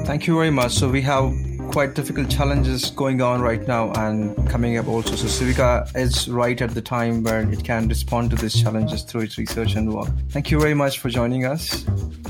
Thank 0.07 0.27
you 0.27 0.35
very 0.37 0.51
much. 0.51 0.73
So 0.73 0.89
we 0.89 1.03
have 1.03 1.33
quite 1.75 1.93
difficult 1.93 2.31
challenges 2.31 2.91
going 2.91 3.21
on 3.21 3.43
right 3.43 3.67
now 3.67 3.91
and 3.95 4.49
coming 4.49 4.79
up 4.79 4.87
also. 4.87 5.17
So 5.17 5.27
Civica 5.27 5.91
is 5.97 6.29
right 6.29 6.63
at 6.63 6.71
the 6.71 6.81
time 6.81 7.25
where 7.25 7.41
it 7.51 7.65
can 7.65 7.89
respond 7.89 8.31
to 8.31 8.37
these 8.37 8.55
challenges 8.63 9.03
through 9.03 9.23
its 9.23 9.39
research 9.39 9.75
and 9.75 9.93
work. 9.93 10.09
Thank 10.29 10.53
you 10.53 10.61
very 10.61 10.75
much 10.75 11.01
for 11.01 11.09
joining 11.09 11.47
us. 11.47 11.85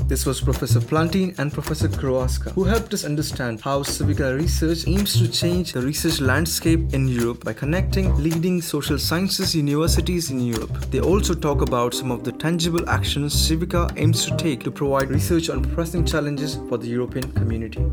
This 0.07 0.25
was 0.25 0.41
Professor 0.41 0.79
Plantin 0.79 1.37
and 1.37 1.53
Professor 1.53 1.87
Kurowska, 1.87 2.53
who 2.53 2.63
helped 2.63 2.91
us 2.95 3.05
understand 3.05 3.61
how 3.61 3.83
Civica 3.83 4.35
research 4.35 4.87
aims 4.87 5.13
to 5.19 5.27
change 5.27 5.73
the 5.73 5.81
research 5.81 6.19
landscape 6.21 6.91
in 6.95 7.07
Europe 7.07 7.45
by 7.45 7.53
connecting 7.53 8.15
leading 8.15 8.63
social 8.63 8.97
sciences 8.97 9.55
universities 9.55 10.31
in 10.31 10.39
Europe. 10.39 10.75
They 10.89 11.01
also 11.01 11.35
talk 11.35 11.61
about 11.61 11.93
some 11.93 12.09
of 12.09 12.23
the 12.23 12.31
tangible 12.31 12.89
actions 12.89 13.35
Civica 13.35 13.93
aims 13.95 14.25
to 14.25 14.35
take 14.37 14.63
to 14.63 14.71
provide 14.71 15.09
research 15.11 15.51
on 15.51 15.63
pressing 15.63 16.03
challenges 16.03 16.55
for 16.67 16.79
the 16.79 16.87
European 16.87 17.31
community. 17.33 17.85